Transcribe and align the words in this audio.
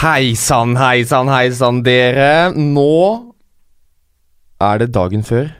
Hei 0.00 0.32
sann, 0.32 0.78
hei 0.80 1.02
sann, 1.04 1.28
hei 1.28 1.50
sann, 1.52 1.82
dere. 1.84 2.54
Nå 2.56 2.92
er 4.64 4.78
det 4.80 4.94
dagen 4.94 5.20
før. 5.20 5.50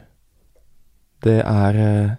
Det 1.20 1.34
er 1.42 1.76
eh, 1.76 2.14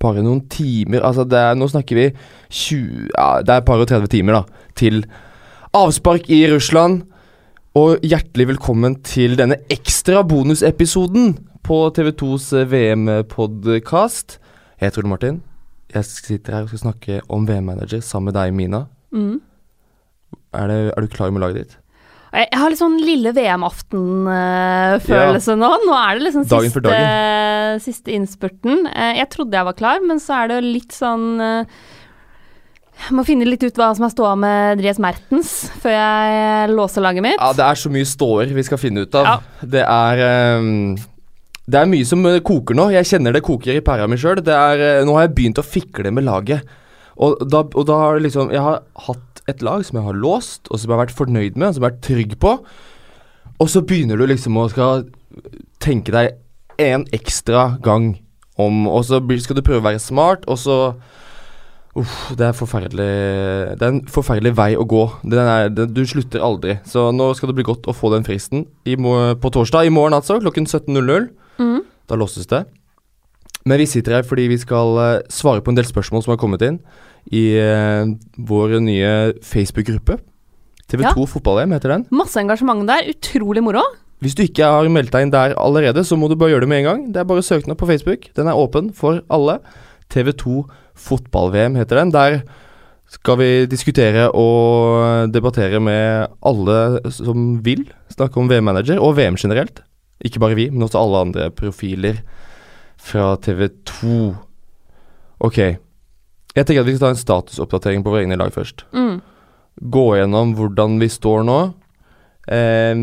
bare 0.00 0.24
noen 0.24 0.46
timer 0.48 1.04
Altså, 1.04 1.26
det 1.28 1.36
er, 1.36 1.58
nå 1.60 1.68
snakker 1.68 1.98
vi 1.98 2.06
20 2.48 3.10
Ja, 3.10 3.26
det 3.44 3.52
er 3.52 3.60
et 3.60 3.68
par 3.68 3.84
og 3.84 3.90
30 3.90 4.08
timer, 4.16 4.38
da, 4.38 4.64
til 4.80 5.02
avspark 5.76 6.32
i 6.32 6.40
Russland. 6.54 7.02
Og 7.76 8.00
hjertelig 8.00 8.54
velkommen 8.54 9.02
til 9.04 9.36
denne 9.36 9.60
ekstra 9.68 10.24
bonusepisoden 10.24 11.34
på 11.68 11.84
TV2s 11.92 12.48
VM-podkast. 12.72 14.38
Jeg 14.80 14.88
heter 14.88 15.04
Ole 15.04 15.16
Martin. 15.18 15.42
Jeg 15.92 16.08
sitter 16.16 16.62
her 16.62 16.64
og 16.64 16.72
skal 16.72 16.86
snakke 16.88 17.22
om 17.28 17.44
VM-manager 17.44 18.00
sammen 18.00 18.32
med 18.32 18.40
deg, 18.40 18.56
Mina. 18.56 18.86
Mm. 19.12 19.42
Er, 20.52 20.68
det, 20.68 20.92
er 20.96 21.00
du 21.00 21.06
klar 21.12 21.30
med 21.32 21.40
laget 21.44 21.56
ditt? 21.62 21.76
Jeg 22.32 22.48
har 22.56 22.70
litt 22.72 22.80
sånn 22.80 22.94
lille 23.04 23.28
VM-aften-følelse 23.36 25.52
nå. 25.60 25.68
Nå 25.84 25.92
er 25.98 26.12
det 26.16 26.22
liksom 26.30 26.46
Dagen 26.48 26.70
siste, 26.72 26.92
siste 27.84 28.08
innspurten. 28.16 28.86
Eh, 28.88 29.18
Jeg 29.20 29.28
trodde 29.34 29.52
jeg 29.58 29.66
var 29.68 29.76
klar, 29.76 29.98
men 30.06 30.16
så 30.22 30.30
er 30.40 30.46
det 30.54 30.62
litt 30.64 30.92
sånn 30.96 31.26
eh, 31.44 31.68
Jeg 33.02 33.12
må 33.18 33.22
finne 33.28 33.44
litt 33.48 33.64
ut 33.66 33.76
hva 33.76 33.90
som 33.98 34.06
er 34.08 34.12
ståa 34.14 34.32
med 34.40 34.80
Dries 34.80 35.00
Mertens 35.02 35.50
før 35.82 35.92
jeg 35.92 36.72
låser 36.72 37.04
laget 37.04 37.22
mitt. 37.28 37.36
Ja, 37.40 37.50
det 37.58 37.64
er 37.68 37.76
så 37.84 37.88
mye 37.92 38.08
ståer 38.08 38.48
vi 38.56 38.64
skal 38.64 38.80
finne 38.80 39.04
ut 39.04 39.12
av. 39.20 39.24
Ja. 39.28 39.36
Det 39.76 39.84
er 39.84 40.14
um, 40.56 40.96
Det 41.68 41.78
er 41.82 41.90
mye 41.92 42.06
som 42.08 42.24
eh, 42.32 42.40
koker 42.40 42.72
nå. 42.80 42.88
Jeg 42.96 43.10
kjenner 43.12 43.36
det 43.36 43.44
koker 43.44 43.76
i 43.76 43.84
pæra 43.84 44.08
mi 44.08 44.16
sjøl. 44.16 44.40
Nå 44.40 45.12
har 45.18 45.22
jeg 45.28 45.36
begynt 45.36 45.60
å 45.60 45.68
fikle 45.68 46.08
med 46.16 46.24
laget. 46.24 46.64
Og 47.22 47.42
da, 47.46 47.62
og 47.62 47.86
da 47.86 47.98
har 48.00 48.22
liksom 48.22 48.50
Jeg 48.54 48.64
har 48.64 48.82
hatt 49.06 49.42
et 49.50 49.62
lag 49.62 49.82
som 49.86 49.98
jeg 49.98 50.06
har 50.06 50.18
låst, 50.18 50.68
og 50.70 50.78
som 50.78 50.90
jeg 50.90 50.96
har 50.96 51.04
vært 51.06 51.18
fornøyd 51.18 51.56
med, 51.58 51.68
og 51.68 51.74
som 51.74 51.82
jeg 51.82 51.86
har 51.86 51.90
vært 51.90 52.04
trygg 52.06 52.36
på. 52.42 52.52
Og 53.62 53.70
så 53.70 53.82
begynner 53.86 54.18
du 54.18 54.26
liksom 54.26 54.58
å 54.58 54.68
skal 54.70 55.06
tenke 55.82 56.14
deg 56.14 56.36
en 56.82 57.06
ekstra 57.14 57.76
gang 57.82 58.14
om 58.60 58.86
Og 58.86 59.04
så 59.08 59.18
skal 59.40 59.56
du 59.56 59.64
prøve 59.64 59.80
å 59.80 59.88
være 59.88 60.02
smart, 60.02 60.46
og 60.50 60.58
så 60.60 60.78
Uff, 61.92 62.30
det 62.38 62.46
er 62.46 62.56
forferdelig 62.56 63.06
Det 63.76 63.84
er 63.84 63.90
en 63.90 64.04
forferdelig 64.08 64.54
vei 64.56 64.70
å 64.80 64.86
gå. 64.88 65.02
Den 65.28 65.42
er, 65.44 65.66
den, 65.68 65.90
du 65.92 66.06
slutter 66.08 66.40
aldri. 66.40 66.78
Så 66.88 67.10
nå 67.12 67.26
skal 67.36 67.50
det 67.50 67.58
bli 67.58 67.66
godt 67.68 67.84
å 67.84 67.92
få 67.92 68.08
den 68.14 68.24
fristen 68.24 68.64
i, 68.88 68.96
på 68.96 69.50
torsdag. 69.52 69.84
I 69.84 69.92
morgen, 69.92 70.16
altså, 70.16 70.38
klokken 70.40 70.64
17.00. 70.64 71.26
Mm. 71.60 71.82
Da 72.08 72.16
låses 72.16 72.48
det. 72.48 72.62
Men 73.68 73.82
vi 73.82 73.90
sitter 73.90 74.16
her 74.16 74.24
fordi 74.24 74.48
vi 74.50 74.56
skal 74.58 74.96
eh, 75.02 75.18
svare 75.28 75.60
på 75.60 75.68
en 75.70 75.76
del 75.76 75.86
spørsmål 75.86 76.24
som 76.24 76.32
har 76.32 76.40
kommet 76.40 76.64
inn 76.64 76.80
i 77.30 77.44
eh, 77.60 78.12
vår 78.38 78.78
nye 78.82 79.12
Facebook-gruppe. 79.46 80.18
TV2 80.92 81.26
Fotball-EM 81.30 81.72
heter 81.76 81.94
den. 81.94 82.06
Masse 82.12 82.40
engasjement 82.40 82.84
der. 82.88 83.06
Utrolig 83.12 83.62
moro. 83.64 83.84
Hvis 84.22 84.36
du 84.38 84.44
ikke 84.44 84.66
har 84.68 84.90
meldt 84.92 85.14
deg 85.14 85.26
inn 85.26 85.32
der 85.34 85.54
allerede, 85.58 86.04
så 86.06 86.18
må 86.18 86.28
du 86.30 86.36
bare 86.38 86.52
gjøre 86.52 86.66
det 86.66 86.70
med 86.70 86.82
en 86.82 86.88
gang. 86.88 87.06
Det 87.14 87.22
er 87.22 87.28
bare 87.28 87.42
opp 87.42 87.78
på 87.80 87.88
Facebook. 87.88 88.28
Den 88.36 88.50
er 88.50 88.58
åpen 88.58 88.92
for 88.94 89.22
alle. 89.32 89.58
TV2 90.12 90.62
Fotball-VM 90.94 91.78
heter 91.80 92.02
den. 92.02 92.12
Der 92.14 92.42
skal 93.12 93.38
vi 93.40 93.66
diskutere 93.68 94.30
og 94.30 95.32
debattere 95.32 95.80
med 95.80 96.30
alle 96.44 97.00
som 97.12 97.58
vil 97.64 97.84
snakke 98.12 98.40
om 98.40 98.48
VM-manager, 98.48 99.00
og 99.00 99.16
VM 99.18 99.36
generelt. 99.36 99.82
Ikke 100.22 100.40
bare 100.40 100.54
vi, 100.56 100.68
men 100.70 100.84
også 100.86 101.00
alle 101.00 101.24
andre 101.26 101.50
profiler 101.50 102.22
fra 102.96 103.34
TV2. 103.42 104.34
Ok. 105.40 105.58
Jeg 106.56 106.66
tenker 106.68 106.82
at 106.82 106.86
vi 106.90 106.96
skal 106.96 107.06
ta 107.06 107.12
en 107.14 107.22
statusoppdatering 107.22 108.02
på 108.04 108.12
våre 108.12 108.24
egne 108.26 108.36
lag 108.40 108.52
først 108.52 108.84
Mm. 108.92 109.20
gå 109.82 110.06
gjennom 110.18 110.54
hvordan 110.58 110.98
vi 111.00 111.08
står 111.08 111.44
nå. 111.48 111.60
Eh, 112.48 112.94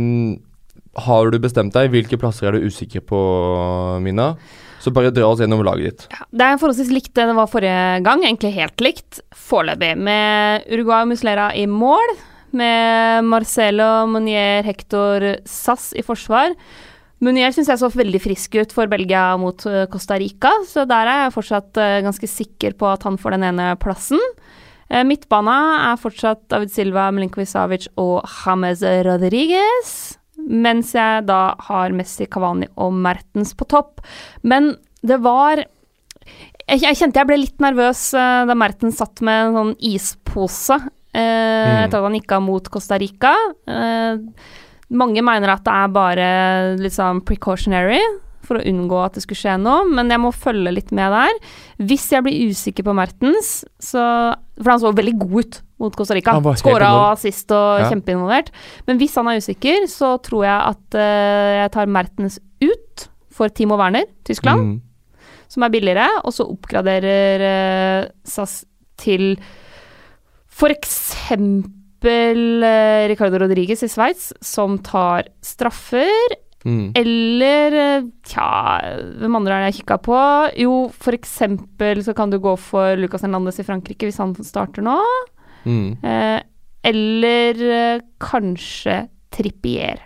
har 1.00 1.32
du 1.32 1.40
bestemt 1.40 1.74
deg? 1.74 1.92
Hvilke 1.94 2.20
plasser 2.20 2.48
er 2.50 2.52
du 2.60 2.68
usikker 2.68 3.02
på, 3.02 3.20
Mina? 4.04 4.36
Så 4.80 4.94
bare 4.96 5.12
dra 5.12 5.28
oss 5.28 5.40
gjennom 5.42 5.64
laget 5.66 5.84
ditt. 5.90 6.08
Ja, 6.14 6.26
det 6.32 6.46
er 6.46 6.60
forholdsvis 6.62 6.92
likt 6.94 7.14
det 7.18 7.26
det 7.28 7.36
var 7.36 7.50
forrige 7.52 8.04
gang, 8.06 8.22
egentlig 8.24 8.54
helt 8.56 8.78
likt. 8.84 9.20
Foreløpig, 9.36 9.98
med 9.98 10.64
Uruguay 10.72 11.04
og 11.04 11.10
Muslera 11.12 11.50
i 11.56 11.66
mål, 11.68 12.14
med 12.56 13.26
Marcelo, 13.28 14.06
Monier, 14.08 14.64
Hector, 14.64 15.36
Sass 15.46 15.92
i 16.00 16.02
forsvar. 16.06 16.56
Munier 17.24 17.52
syns 17.52 17.68
jeg 17.68 17.82
så 17.82 17.90
veldig 17.92 18.22
frisk 18.24 18.56
ut 18.62 18.74
for 18.76 18.90
Belgia 18.92 19.34
mot 19.40 19.66
eh, 19.68 19.88
Costa 19.92 20.16
Rica, 20.20 20.54
så 20.68 20.86
der 20.88 21.10
er 21.10 21.26
jeg 21.26 21.36
fortsatt 21.36 21.80
eh, 21.82 22.00
ganske 22.06 22.30
sikker 22.32 22.78
på 22.80 22.88
at 22.88 23.04
han 23.08 23.20
får 23.20 23.36
den 23.36 23.48
ene 23.50 23.74
plassen. 23.82 24.22
Eh, 24.88 25.04
Midtbana 25.08 25.58
er 25.90 26.00
fortsatt 26.00 26.46
David 26.52 26.72
Silva, 26.72 27.10
Milinkovic 27.12 27.52
Savic 27.52 27.90
og 28.00 28.24
James 28.38 28.84
Rodriguez. 29.08 29.92
Mens 30.40 30.94
jeg 30.96 31.26
da 31.28 31.42
har 31.68 31.92
Messi, 31.92 32.24
Cavani 32.32 32.70
og 32.80 32.96
Mertens 32.96 33.52
på 33.60 33.68
topp. 33.68 34.00
Men 34.42 34.78
det 35.04 35.20
var 35.24 35.66
Jeg, 36.70 36.96
kjente 36.96 37.18
jeg 37.18 37.26
ble 37.26 37.40
litt 37.42 37.62
nervøs 37.64 38.12
da 38.14 38.56
Mertens 38.56 39.00
satt 39.02 39.24
med 39.26 39.48
en 39.48 39.56
sånn 39.58 39.72
ispose 39.90 40.78
eh, 41.18 41.84
etter 41.86 41.98
at 41.98 42.06
han 42.06 42.18
gikk 42.18 42.36
av 42.36 42.44
mot 42.46 42.70
Costa 42.72 43.00
Rica. 43.02 43.34
Eh, 43.68 44.22
mange 44.92 45.22
mener 45.26 45.52
at 45.54 45.64
det 45.68 45.74
er 45.76 45.88
bare 45.94 46.28
litt 46.80 46.96
sånn 46.96 47.22
precautionary 47.26 48.00
for 48.42 48.58
å 48.58 48.64
unngå 48.66 48.98
at 49.06 49.14
det 49.14 49.22
skulle 49.22 49.38
skje 49.38 49.58
noe, 49.62 49.84
men 49.86 50.10
jeg 50.10 50.22
må 50.24 50.32
følge 50.34 50.72
litt 50.74 50.92
med 50.96 51.12
der. 51.14 51.36
Hvis 51.86 52.08
jeg 52.10 52.24
blir 52.26 52.50
usikker 52.50 52.86
på 52.88 52.96
Mertens, 52.98 53.60
så 53.78 54.02
For 54.60 54.72
han 54.74 54.80
så 54.82 54.90
veldig 54.92 55.14
god 55.22 55.36
ut 55.46 55.60
mot 55.80 55.96
Costa 55.96 56.16
Rica. 56.18 56.34
Skåra 56.60 56.90
og 56.98 57.06
assist 57.14 57.52
og 57.56 57.80
Ja. 57.80 57.90
kjempeinvolvert. 57.92 58.50
Men 58.88 58.98
hvis 59.00 59.14
han 59.16 59.28
er 59.28 59.38
usikker, 59.40 59.86
så 59.88 60.18
tror 60.22 60.44
jeg 60.44 60.60
at 60.74 60.96
uh, 60.96 61.64
jeg 61.64 61.72
tar 61.72 61.86
Mertens 61.88 62.40
ut 62.62 63.06
for 63.32 63.48
Timo 63.50 63.78
Werner, 63.78 64.04
Tyskland 64.26 64.60
Mm. 64.60 64.82
som 65.48 65.64
er 65.64 65.70
billigere, 65.70 66.10
og 66.26 66.34
så 66.34 66.44
oppgraderer 66.50 68.04
uh, 68.04 68.10
SAS 68.26 68.66
til 68.98 69.38
for 70.50 70.68
eksempel 70.74 71.70
Ricardo 72.06 73.42
Rodriguez 73.42 73.84
i 73.84 73.90
Sveits, 73.92 74.30
som 74.42 74.78
tar 74.86 75.28
straffer. 75.44 76.38
Mm. 76.68 76.92
Eller 77.00 77.76
eh, 77.80 78.08
Tja, 78.28 78.80
hvem 79.22 79.38
andre 79.40 79.56
er 79.56 79.64
det 79.64 79.72
jeg 79.72 79.78
kikka 79.82 80.00
på? 80.04 80.20
Jo, 80.60 80.74
for 80.92 81.16
eksempel 81.16 82.04
så 82.04 82.16
kan 82.18 82.32
du 82.32 82.40
gå 82.44 82.56
for 82.60 83.00
Lucas 83.00 83.24
Hernandez 83.24 83.62
i 83.62 83.68
Frankrike, 83.68 84.10
hvis 84.10 84.20
han 84.20 84.36
starter 84.44 84.84
nå. 84.86 84.98
Mm. 85.64 85.96
Eh, 86.04 86.38
eller 86.90 87.64
eh, 87.70 88.04
kanskje 88.24 89.06
Trippier. 89.36 90.04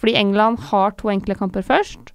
Fordi 0.00 0.16
England 0.16 0.60
har 0.70 0.94
to 0.98 1.10
enkle 1.12 1.36
kamper 1.36 1.66
først. 1.66 2.14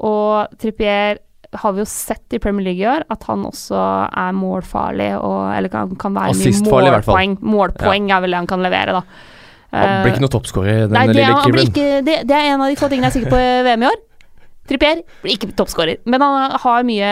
Og 0.00 0.50
Trippier 0.60 1.20
har 1.58 1.72
vi 1.74 1.82
jo 1.82 1.88
sett 1.88 2.36
i 2.36 2.38
Premier 2.42 2.68
League 2.68 2.82
i 2.82 2.86
år 2.86 3.04
at 3.10 3.24
han 3.26 3.42
også 3.48 3.78
er 4.06 4.36
målfarlig, 4.36 5.10
og, 5.18 5.40
eller 5.56 5.72
kan, 5.72 5.96
kan 5.98 6.14
være 6.14 6.36
mye 6.36 6.46
i 6.46 6.54
fall. 7.02 7.34
målpoeng. 7.42 8.08
ja. 8.10 8.18
er 8.18 8.24
vel 8.24 8.36
det 8.36 8.40
han 8.42 8.50
kan 8.50 8.62
levere, 8.62 9.00
da. 9.00 9.02
Han 9.70 10.04
blir 10.04 10.14
ikke 10.16 10.24
noe 10.24 10.34
toppskårer, 10.34 10.78
den 10.86 10.94
Nei, 10.96 11.06
det, 11.10 11.16
lille 11.18 11.64
ikke, 11.66 11.88
det, 12.06 12.14
det 12.26 12.36
er 12.36 12.48
en 12.54 12.62
av 12.64 12.70
de 12.70 12.78
få 12.78 12.88
tingene 12.90 13.06
jeg 13.06 13.14
er 13.14 13.18
sikker 13.20 13.34
på 13.34 13.42
i 13.42 13.50
VM 13.68 13.84
i 13.86 13.90
år. 13.90 13.98
Trippier 14.70 15.02
blir 15.22 15.34
ikke 15.34 15.50
toppskårer, 15.58 16.02
men 16.10 16.22
han 16.22 16.56
har 16.62 16.86
mye, 16.86 17.10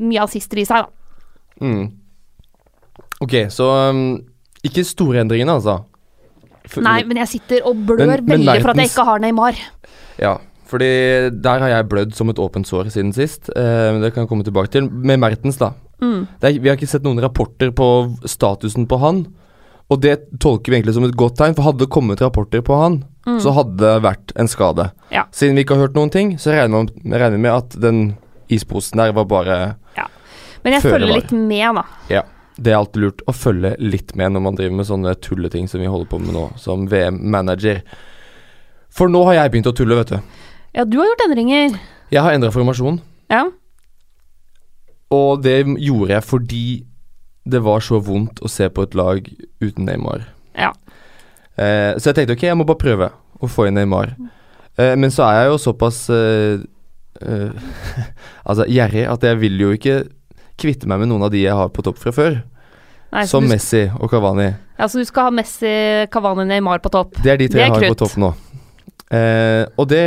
mye 0.00 0.24
assister 0.24 0.60
i 0.60 0.66
seg, 0.68 0.84
da. 0.84 1.64
Mm. 1.64 1.84
Ok, 3.24 3.36
så 3.52 3.68
um, 3.92 4.04
ikke 4.64 4.84
store 4.88 5.22
endringene, 5.24 5.58
altså. 5.60 5.82
For- 6.68 6.84
Nei, 6.84 7.02
men 7.04 7.20
jeg 7.20 7.34
sitter 7.36 7.66
og 7.68 7.84
blør 7.84 8.00
Men- 8.06 8.24
men 8.24 8.40
veldig 8.40 8.62
for 8.62 8.72
at 8.72 8.80
jeg 8.80 8.92
ikke 8.92 9.04
har 9.04 9.20
Neymar. 9.20 9.60
Ja, 10.20 10.38
fordi 10.66 10.90
der 11.44 11.60
har 11.62 11.68
jeg 11.74 11.88
blødd 11.90 12.14
som 12.16 12.30
et 12.32 12.40
åpent 12.40 12.66
sår 12.68 12.90
siden 12.94 13.12
sist. 13.16 13.50
Eh, 13.54 13.88
men 13.92 14.00
det 14.02 14.12
kan 14.14 14.24
jeg 14.24 14.30
komme 14.32 14.46
tilbake 14.46 14.72
til. 14.72 14.88
Med 14.90 15.20
Mertens, 15.22 15.58
da. 15.60 15.72
Mm. 16.00 16.26
Det 16.40 16.48
er, 16.50 16.60
vi 16.60 16.68
har 16.70 16.76
ikke 16.78 16.88
sett 16.90 17.04
noen 17.06 17.20
rapporter 17.22 17.70
på 17.76 17.88
statusen 18.28 18.88
på 18.90 18.98
han. 19.02 19.24
Og 19.92 20.00
det 20.00 20.14
tolker 20.40 20.72
vi 20.72 20.78
egentlig 20.78 20.94
som 20.96 21.04
et 21.04 21.16
godt 21.20 21.36
tegn, 21.38 21.54
for 21.54 21.66
hadde 21.68 21.84
det 21.84 21.90
kommet 21.92 22.22
rapporter 22.24 22.64
på 22.64 22.78
han, 22.80 23.02
Mm. 23.24 23.38
så 23.40 23.54
hadde 23.56 23.78
det 23.80 24.02
vært 24.04 24.32
en 24.36 24.48
skade. 24.52 24.84
Ja. 25.08 25.22
Siden 25.32 25.56
vi 25.56 25.62
ikke 25.64 25.78
har 25.78 25.86
hørt 25.86 25.94
noen 25.96 26.10
ting, 26.12 26.34
så 26.36 26.52
regner 26.52 27.30
vi 27.32 27.38
med 27.40 27.52
at 27.54 27.70
den 27.80 28.18
isposen 28.52 29.00
der 29.00 29.14
var 29.16 29.24
bare 29.24 29.76
Men 30.64 30.72
jeg 30.74 30.82
følger 30.82 31.08
litt 31.08 31.32
med, 31.32 31.74
da. 31.76 32.22
Det 32.56 32.70
er 32.72 32.76
alltid 32.76 33.00
lurt 33.02 33.22
å 33.26 33.32
følge 33.32 33.74
litt 33.80 34.12
med 34.14 34.32
når 34.32 34.40
man 34.44 34.54
driver 34.56 34.76
med 34.76 34.86
sånne 34.86 35.14
tulleting 35.20 35.66
som 35.68 35.80
vi 35.80 35.86
holder 35.88 36.06
på 36.06 36.20
med 36.20 36.36
nå, 36.36 36.44
som 36.60 36.84
VM-manager. 36.86 37.80
For 38.94 39.08
nå 39.10 39.24
har 39.24 39.34
jeg 39.40 39.52
begynt 39.52 39.70
å 39.72 39.74
tulle, 39.76 39.96
vet 39.98 40.12
du. 40.14 40.18
Ja, 40.74 40.84
du 40.84 40.96
har 40.98 41.06
gjort 41.06 41.24
endringer. 41.28 41.76
Jeg 42.12 42.22
har 42.22 42.32
endra 42.34 42.50
formasjon, 42.54 43.00
Ja. 43.30 43.44
og 45.14 45.42
det 45.44 45.64
gjorde 45.78 46.10
jeg 46.14 46.22
fordi 46.26 46.64
det 47.46 47.60
var 47.62 47.80
så 47.84 47.98
vondt 48.02 48.40
å 48.42 48.48
se 48.50 48.68
på 48.72 48.82
et 48.86 48.94
lag 48.96 49.26
uten 49.60 49.84
Neymar. 49.86 50.24
Ja. 50.56 50.72
Eh, 51.56 51.94
så 52.00 52.10
jeg 52.10 52.16
tenkte 52.16 52.34
ok, 52.38 52.42
jeg 52.48 52.56
må 52.56 52.64
bare 52.66 52.80
prøve 52.80 53.10
å 53.42 53.50
få 53.50 53.66
inn 53.68 53.74
Neymar. 53.78 54.14
Eh, 54.78 54.94
men 54.96 55.10
så 55.14 55.26
er 55.28 55.42
jeg 55.44 55.52
jo 55.52 55.58
såpass 55.62 55.98
eh, 56.10 56.58
eh, 57.22 57.52
Altså 58.48 58.64
gjerrig 58.66 59.04
at 59.08 59.22
jeg 59.22 59.38
vil 59.38 59.60
jo 59.60 59.68
ikke 59.76 60.00
kvitte 60.58 60.88
meg 60.90 60.98
med 61.04 61.08
noen 61.12 61.22
av 61.28 61.30
de 61.34 61.44
jeg 61.44 61.54
har 61.54 61.68
på 61.74 61.82
topp 61.86 61.98
fra 62.00 62.10
før. 62.14 62.40
Nei, 63.14 63.26
som 63.30 63.44
Messi 63.46 63.84
og 64.00 64.10
Cavani. 64.10 64.48
ja, 64.78 64.88
så 64.90 64.98
du 64.98 65.04
skal 65.06 65.28
ha 65.28 65.30
Messi, 65.30 65.70
Cavani, 66.10 66.48
Neymar 66.50 66.80
på 66.82 66.90
topp. 66.90 67.14
Det 67.22 67.30
er 67.30 67.36
de 67.38 67.46
tre 67.48 67.60
Det 67.60 67.62
er 67.62 67.68
jeg 67.68 67.74
har 67.76 67.84
krutt. 67.84 67.94
på 67.98 68.06
topp 68.08 68.16
nå. 68.18 68.32
Eh, 69.12 69.64
og 69.78 69.88
det, 69.90 70.04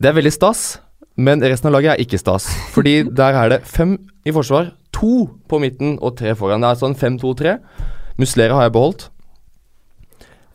det 0.00 0.08
er 0.10 0.16
veldig 0.16 0.32
stas, 0.32 0.78
men 1.16 1.42
resten 1.44 1.68
av 1.70 1.76
laget 1.76 1.94
er 1.94 2.02
ikke 2.04 2.18
stas. 2.18 2.46
Fordi 2.74 3.02
der 3.10 3.36
er 3.42 3.48
det 3.54 3.60
fem 3.68 3.96
i 4.26 4.32
forsvar, 4.34 4.72
to 4.94 5.26
på 5.50 5.60
midten 5.62 5.98
og 6.00 6.16
tre 6.18 6.32
foran. 6.38 6.62
Det 6.64 6.70
er 6.70 6.80
sånn 6.80 6.96
5-2-3. 6.98 7.58
Muslera 8.18 8.54
har 8.58 8.68
jeg 8.68 8.74
beholdt. 8.76 9.08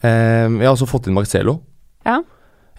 Eh, 0.04 0.48
jeg 0.48 0.66
har 0.66 0.74
også 0.76 0.88
fått 0.90 1.08
inn 1.10 1.18
Marcelo. 1.18 1.60
Ja. 2.08 2.22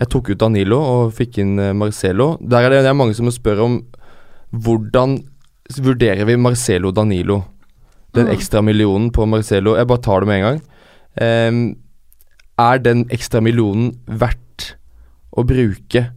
Jeg 0.00 0.08
tok 0.08 0.30
ut 0.32 0.40
Danilo 0.40 0.78
og 0.80 1.10
fikk 1.16 1.38
inn 1.42 1.58
eh, 1.60 1.74
Marcelo. 1.76 2.32
Der 2.40 2.64
er 2.66 2.72
det, 2.72 2.82
det 2.86 2.92
er 2.92 2.96
mange 2.96 3.16
som 3.18 3.28
spør 3.32 3.60
om 3.66 3.80
hvordan 4.50 5.18
vurderer 5.84 6.24
vi 6.26 6.38
Marcelo 6.40 6.90
Danilo? 6.96 7.42
Den 8.16 8.26
Mm. 8.26 8.32
ekstra 8.34 8.62
millionen 8.66 9.10
på 9.14 9.22
Marcelo. 9.28 9.76
Jeg 9.78 9.86
bare 9.86 10.02
tar 10.02 10.20
det 10.20 10.26
med 10.26 10.40
en 10.40 10.46
gang. 10.48 10.62
Ehm, 11.20 11.60
er 12.60 12.80
den 12.84 13.04
ekstra 13.12 13.42
millionen 13.44 13.92
verdt 14.06 14.74
å 15.30 15.44
bruke 15.46 16.08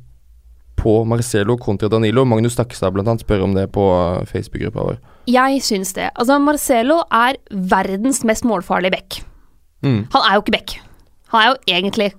på 0.79 0.95
Marcelo 1.07 1.55
kontra 1.61 1.89
Danilo? 1.91 2.25
Magnus 2.27 2.57
Stakkestad 2.57 2.95
blant 2.95 3.11
annet 3.11 3.23
spør 3.23 3.45
om 3.45 3.53
det 3.55 3.69
på 3.75 3.85
eh, 3.93 4.25
Facebook-gruppa 4.29 4.87
vår. 4.89 4.97
Jeg 5.31 5.61
syns 5.63 5.93
det. 5.95 6.09
Altså, 6.19 6.39
Marcelo 6.43 6.99
er 7.13 7.39
verdens 7.51 8.23
mest 8.27 8.47
målfarlige 8.47 8.95
back. 8.97 9.21
Mm. 9.85 10.03
Han 10.15 10.27
er 10.27 10.35
jo 10.35 10.43
ikke 10.43 10.57
back. 10.57 10.75
Han 11.33 11.41
er 11.41 11.49
jo 11.51 11.77
egentlig 11.77 12.11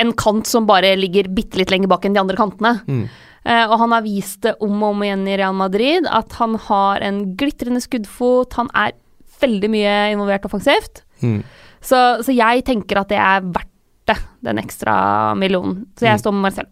en 0.00 0.10
kant 0.18 0.48
som 0.50 0.66
bare 0.66 0.94
ligger 0.98 1.28
bitte 1.30 1.60
litt 1.60 1.70
lenger 1.70 1.90
bak 1.92 2.06
enn 2.06 2.16
de 2.16 2.22
andre 2.22 2.38
kantene. 2.38 2.74
Mm. 2.88 3.04
Uh, 3.44 3.66
og 3.68 3.76
han 3.82 3.92
har 3.92 4.04
vist 4.06 4.40
det 4.46 4.54
om 4.64 4.78
og 4.80 4.94
om 4.94 5.02
igjen 5.04 5.26
i 5.28 5.36
Real 5.36 5.54
Madrid 5.56 6.08
at 6.08 6.32
han 6.40 6.56
har 6.66 7.04
en 7.04 7.20
glitrende 7.38 7.82
skuddfot. 7.84 8.56
Han 8.58 8.70
er 8.72 8.96
veldig 9.42 9.70
mye 9.70 9.94
involvert 10.14 10.48
offensivt. 10.48 11.04
Mm. 11.20 11.42
Så, 11.84 11.98
så 12.24 12.32
jeg 12.34 12.64
tenker 12.64 13.02
at 13.02 13.10
det 13.12 13.18
er 13.20 13.40
verdt 13.44 13.70
det, 14.08 14.16
den 14.44 14.58
ekstra 14.60 14.94
millionen. 15.36 15.86
Så 15.98 16.06
jeg 16.08 16.16
Mm. 16.18 16.22
står 16.22 16.32
med 16.32 16.42
Marcelo. 16.48 16.68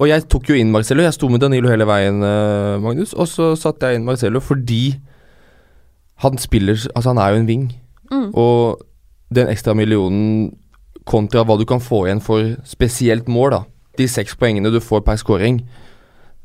Og 0.00 0.08
jeg 0.08 0.28
tok 0.32 0.48
jo 0.48 0.54
inn 0.56 0.70
Marcelo. 0.72 1.02
Jeg 1.02 1.12
sto 1.14 1.28
med 1.28 1.40
Danilo 1.42 1.68
hele 1.68 1.84
veien, 1.86 2.22
eh, 2.24 2.78
Magnus. 2.80 3.12
Og 3.14 3.26
så 3.28 3.50
satte 3.58 3.86
jeg 3.90 3.98
inn 4.00 4.04
Marcelo 4.06 4.40
fordi 4.40 4.96
han 6.22 6.38
spiller 6.38 6.74
Altså, 6.96 7.10
han 7.14 7.18
er 7.18 7.34
jo 7.34 7.40
en 7.40 7.46
wing. 7.46 7.66
Mm. 8.10 8.30
Og 8.34 8.80
den 9.32 9.46
ekstra 9.48 9.74
millionen 9.76 10.56
kontra 11.06 11.44
hva 11.44 11.56
du 11.58 11.64
kan 11.64 11.80
få 11.80 12.04
igjen 12.06 12.20
for 12.22 12.56
spesielt 12.64 13.28
mål, 13.28 13.50
da. 13.50 13.60
De 13.98 14.06
seks 14.08 14.34
poengene 14.36 14.70
du 14.72 14.80
får 14.80 15.04
per 15.04 15.16
scoring, 15.16 15.60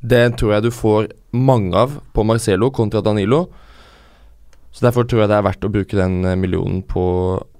det 0.05 0.37
tror 0.37 0.53
jeg 0.53 0.63
du 0.63 0.71
får 0.71 1.07
mange 1.33 1.73
av 1.75 1.99
på 2.13 2.23
Marcelo 2.25 2.69
kontra 2.71 3.01
Danilo. 3.01 3.47
Så 4.75 4.83
derfor 4.83 5.05
tror 5.07 5.23
jeg 5.23 5.31
det 5.31 5.37
er 5.39 5.45
verdt 5.47 5.63
å 5.67 5.71
bruke 5.71 5.95
den 5.97 6.17
eh, 6.27 6.35
millionen 6.39 6.81
på 6.83 7.03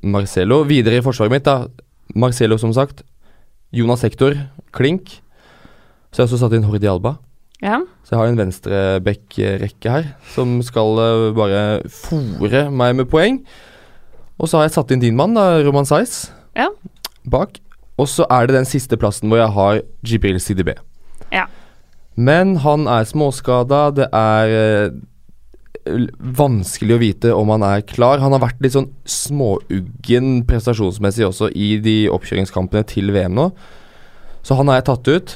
Marcelo. 0.03 0.63
Videre 0.67 0.99
i 0.99 1.03
forsvaret 1.05 1.31
mitt, 1.31 1.45
da. 1.47 1.69
Marcelo, 2.15 2.57
som 2.59 2.73
sagt. 2.75 3.05
Jonas 3.75 4.03
Hector, 4.03 4.35
klink. 4.75 5.21
Så 6.11 6.21
jeg 6.21 6.25
har 6.25 6.29
også 6.33 6.41
satt 6.43 6.55
inn 6.57 6.67
Hordi 6.67 6.87
Alba. 6.91 7.15
Ja. 7.63 7.79
Så 8.03 8.13
jeg 8.13 8.19
har 8.19 8.29
en 8.33 8.39
venstreback-rekke 8.41 9.93
her 9.93 10.09
som 10.35 10.57
skal 10.65 10.99
eh, 11.01 11.29
bare 11.37 11.61
fòre 11.91 12.65
meg 12.71 12.97
med 12.99 13.09
poeng. 13.11 13.39
Og 14.35 14.51
så 14.51 14.59
har 14.59 14.67
jeg 14.67 14.75
satt 14.75 14.91
inn 14.91 15.03
din 15.03 15.15
mann, 15.15 15.35
da, 15.37 15.61
Roman 15.63 15.87
Saiz, 15.87 16.25
Ja. 16.59 16.67
bak. 17.23 17.61
Og 17.95 18.09
så 18.11 18.25
er 18.27 18.47
det 18.47 18.57
den 18.57 18.67
siste 18.67 18.97
plassen 18.99 19.31
hvor 19.31 19.39
jeg 19.39 19.53
har 19.55 19.79
Jibril 20.03 20.39
CDB. 20.43 20.73
Ja. 21.31 21.45
Men 22.19 22.57
han 22.63 22.87
er 22.91 23.07
småskada. 23.07 23.85
Det 23.95 24.09
er 24.11 24.55
eh, 24.59 24.89
vanskelig 25.85 26.95
å 26.95 27.01
vite 27.01 27.33
om 27.35 27.49
han 27.53 27.63
er 27.67 27.81
klar. 27.85 28.19
Han 28.23 28.33
har 28.33 28.41
vært 28.41 28.61
litt 28.65 28.73
sånn 28.73 28.89
småuggen 29.05 30.43
prestasjonsmessig 30.49 31.27
også 31.27 31.51
i 31.53 31.75
de 31.83 31.97
oppkjøringskampene 32.13 32.85
til 32.89 33.11
VM 33.13 33.35
nå. 33.37 33.49
Så 34.45 34.57
han 34.57 34.69
har 34.71 34.79
jeg 34.81 34.87
tatt 34.91 35.11
ut. 35.13 35.35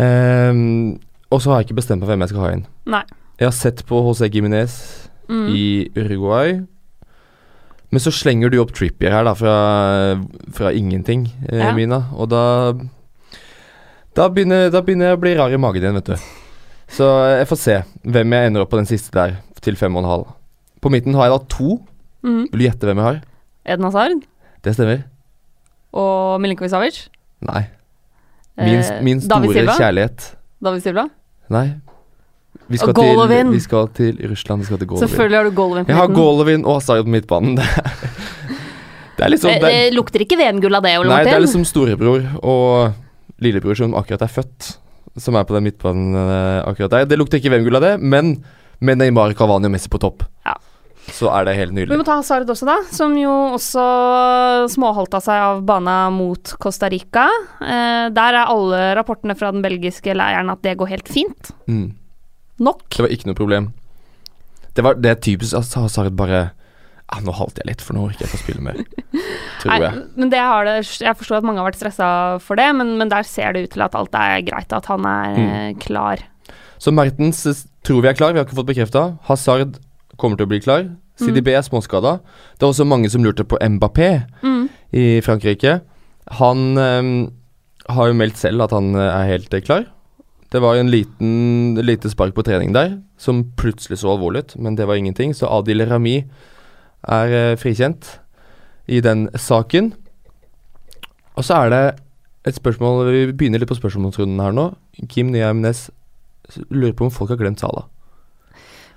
Um, 0.00 0.98
og 1.30 1.40
så 1.42 1.52
har 1.52 1.60
jeg 1.60 1.70
ikke 1.70 1.80
bestemt 1.80 2.00
meg 2.02 2.10
hvem 2.12 2.24
jeg 2.24 2.32
skal 2.32 2.44
ha 2.44 2.52
inn. 2.56 2.66
Nei. 2.90 3.02
Jeg 3.40 3.48
har 3.48 3.56
sett 3.56 3.84
på 3.88 4.02
José 4.08 4.28
Giminez 4.32 4.78
Mm. 5.30 5.46
i 5.54 5.90
Uruguay. 5.94 6.56
Men 7.92 8.00
så 8.02 8.10
slenger 8.10 8.50
du 8.50 8.56
opp 8.58 8.72
Trippier 8.74 9.12
her, 9.14 9.22
da, 9.24 9.32
fra, 9.38 9.52
fra 10.50 10.72
ingenting, 10.74 11.28
eh, 11.48 11.58
Ja. 11.60 11.72
Mina. 11.72 12.00
Og 12.18 12.28
da 12.32 12.72
da 14.16 14.28
begynner, 14.28 14.72
da 14.72 14.80
begynner 14.82 15.12
jeg 15.12 15.18
å 15.18 15.20
bli 15.22 15.34
rar 15.38 15.52
i 15.54 15.56
magen 15.56 15.82
igjen, 15.84 15.94
vet 16.00 16.04
du. 16.04 16.16
Så 16.90 17.06
jeg 17.38 17.46
får 17.46 17.58
se 17.62 17.76
hvem 18.10 18.32
jeg 18.34 18.46
ender 18.50 18.62
opp 18.64 18.70
på 18.72 18.80
den 18.80 18.86
siste 18.90 19.12
der, 19.14 19.36
til 19.62 19.76
og 19.76 19.98
en 19.98 20.08
halv. 20.10 20.26
På 20.80 20.90
midten 20.92 21.14
har 21.14 21.28
jeg 21.28 21.34
da 21.38 21.44
to. 21.48 21.78
Mm. 22.22 22.46
Vil 22.52 22.58
du 22.60 22.64
gjette 22.66 22.86
hvem 22.88 22.96
jeg 23.00 23.04
har? 23.06 23.20
Eden 23.66 23.84
Hazard 23.84 24.22
Det 24.64 24.74
stemmer. 24.74 25.04
og 25.92 26.40
Milinkovic 26.40 26.70
Savic. 26.70 27.08
Nei. 27.42 27.64
Min, 28.56 28.80
Eh, 28.80 29.02
min 29.02 29.20
David 29.20 29.50
store 29.50 29.54
Silva. 29.54 29.72
kjærlighet. 29.78 30.34
David 30.62 30.80
Silva. 30.82 31.08
Nei. 31.48 31.70
Vi 32.68 32.76
skal, 32.78 32.94
til, 32.94 33.50
vi 33.50 33.60
skal 33.60 33.88
til 33.94 34.18
Russland. 34.30 34.60
Vi 34.60 34.66
skal 34.66 34.78
til 34.78 34.86
Golovin. 34.86 35.08
Selvfølgelig 35.08 35.36
har 35.38 35.44
du 35.44 35.50
Golovin 35.50 35.84
på 35.84 35.88
midten. 35.88 35.96
Jeg 35.96 35.96
har. 35.96 36.14
Golovin 36.14 36.64
og 36.64 36.74
Hazard 36.80 37.04
på 37.04 37.10
midtbanen. 37.10 37.56
Det 39.20 39.26
er, 39.26 39.28
det 39.28 39.34
er 39.34 39.34
liksom 39.34 39.50
Eh, 39.50 39.60
det, 39.60 39.70
eh, 39.86 39.92
lukter 39.92 40.20
ikke 40.24 40.36
VM-gull 40.38 40.74
av 40.78 40.82
det, 40.82 40.94
Ole 40.98 41.08
Nei, 41.10 41.24
det 41.24 41.34
er 41.34 41.42
liksom 41.44 41.64
storebror 41.68 42.22
og 42.42 42.94
lillebror 43.44 43.76
som 43.76 43.92
akkurat 43.94 44.22
er 44.22 44.32
født, 44.32 44.78
som 45.18 45.36
er 45.36 45.44
på 45.44 45.52
den 45.58 45.66
midtbanen 45.66 46.14
eh, 46.16 46.62
akkurat 46.64 46.90
der. 46.90 47.04
Det 47.04 47.18
lukter 47.18 47.36
ikke 47.36 47.50
VM-gull 47.52 47.76
av 47.76 47.82
det, 47.82 48.00
men 48.00 48.42
med 48.80 48.98
Neymar, 49.00 49.34
Cavani 49.36 49.68
og 49.68 49.74
Messi 49.74 49.88
på 49.92 50.00
topp, 50.00 50.22
Ja. 50.46 50.54
så 51.10 51.30
er 51.34 51.44
det 51.48 51.56
helt 51.58 51.72
nydelig. 51.76 51.90
Vi 51.92 51.98
må 52.00 52.04
ta 52.06 52.16
Hazard 52.20 52.48
også, 52.48 52.66
da, 52.68 52.76
som 52.92 53.16
jo 53.18 53.30
også 53.56 53.84
småhalta 54.72 55.20
seg 55.24 55.42
av 55.48 55.62
bana 55.66 56.10
mot 56.14 56.54
Costa 56.62 56.88
Rica. 56.92 57.26
Eh, 57.60 58.08
der 58.14 58.38
er 58.40 58.46
alle 58.52 58.82
rapportene 58.98 59.36
fra 59.38 59.50
den 59.52 59.62
belgiske 59.64 60.14
leiren 60.16 60.50
at 60.52 60.62
det 60.62 60.76
går 60.80 60.88
helt 60.94 61.08
fint. 61.10 61.52
Mm. 61.68 61.90
Nok. 62.60 62.86
Det 62.92 63.04
var 63.06 63.12
ikke 63.14 63.30
noe 63.30 63.38
problem. 63.38 63.70
Det, 64.74 64.84
var, 64.84 64.94
det 65.00 65.10
er 65.10 65.20
typisk 65.24 65.56
at 65.58 65.72
Hazard 65.80 66.12
bare 66.16 66.50
ah, 67.10 67.18
Nå 67.24 67.32
halter 67.34 67.64
jeg 67.64 67.72
litt, 67.72 67.80
for 67.82 67.96
nå 67.96 68.04
orker 68.06 68.22
jeg 68.22 68.28
ikke 68.30 68.38
å 68.38 68.44
spille 68.44 68.62
mer. 68.62 68.76
Tror 69.60 69.72
Nei, 69.72 69.78
jeg. 69.82 70.02
men 70.16 70.30
det 70.32 70.38
har 70.40 70.64
det 70.68 70.76
Jeg 71.02 71.16
forstår 71.18 71.40
at 71.40 71.44
mange 71.48 71.58
har 71.60 71.66
vært 71.72 71.80
stressa 71.80 72.10
for 72.40 72.56
det, 72.60 72.68
men, 72.78 72.94
men 73.00 73.10
der 73.12 73.26
ser 73.26 73.52
det 73.56 73.64
ut 73.66 73.72
til 73.74 73.82
at 73.84 73.96
alt 73.98 74.14
er 74.14 74.44
greit, 74.46 74.72
at 74.72 74.86
han 74.92 75.04
er 75.10 75.34
Mm. 75.34 75.48
eh, 75.50 75.72
klar. 75.82 76.22
Så 76.80 76.92
Mertens 76.96 77.44
tror 77.84 78.00
vi 78.02 78.08
er 78.08 78.16
klar, 78.16 78.32
vi 78.32 78.40
har 78.40 78.48
ikke 78.48 78.56
fått 78.56 78.70
bekrefta. 78.72 79.04
Hazard 79.28 79.76
kommer 80.20 80.40
til 80.40 80.48
å 80.48 80.52
bli 80.52 80.62
klar. 80.64 80.88
CDB 81.20 81.52
er 81.52 81.64
småskada. 81.66 82.18
Det 82.56 82.64
er 82.64 82.72
også 82.72 82.88
mange 82.88 83.10
som 83.12 83.24
lurte 83.24 83.44
på 83.44 83.58
Mbappé. 83.60 84.10
Mm. 84.40 84.60
i 84.92 85.20
Frankrike. 85.22 85.80
Han 86.40 86.78
um, 86.78 87.10
har 87.90 88.10
jo 88.10 88.18
meldt 88.18 88.38
selv 88.40 88.66
at 88.66 88.74
han 88.74 88.94
eh, 88.94 89.06
er 89.06 89.28
helt 89.34 89.54
eh, 89.54 89.62
klar. 89.64 89.86
Det 90.50 90.62
var 90.62 90.78
en 90.78 90.90
liten 90.90 91.78
lite 91.78 92.10
spark 92.10 92.34
på 92.34 92.42
trening 92.46 92.74
der, 92.74 92.96
som 93.18 93.44
plutselig 93.58 94.00
så 94.00 94.10
alvorlig 94.14 94.42
ut, 94.44 94.56
men 94.58 94.74
det 94.74 94.88
var 94.90 94.98
ingenting. 94.98 95.34
Så 95.34 95.46
Adil 95.46 95.86
Rami 95.86 96.24
er 97.06 97.34
uh, 97.34 97.58
frikjent 97.58 98.16
i 98.90 98.98
den 99.00 99.28
saken. 99.38 99.92
Og 101.38 101.46
så 101.46 101.62
er 101.62 101.70
det 101.70 101.84
et 102.48 102.56
spørsmål 102.56 103.12
Vi 103.12 103.22
begynner 103.32 103.62
litt 103.62 103.70
på 103.70 103.78
spørsmålsrunden 103.78 104.42
her 104.42 104.54
nå. 104.56 104.70
Kim 105.08 105.30
Nyheim 105.30 105.62
Næss 105.62 105.86
lurer 106.70 106.92
på 106.96 107.06
om 107.06 107.10
folk 107.14 107.30
har 107.30 107.40
glemt 107.40 107.60
Salah. 107.62 107.86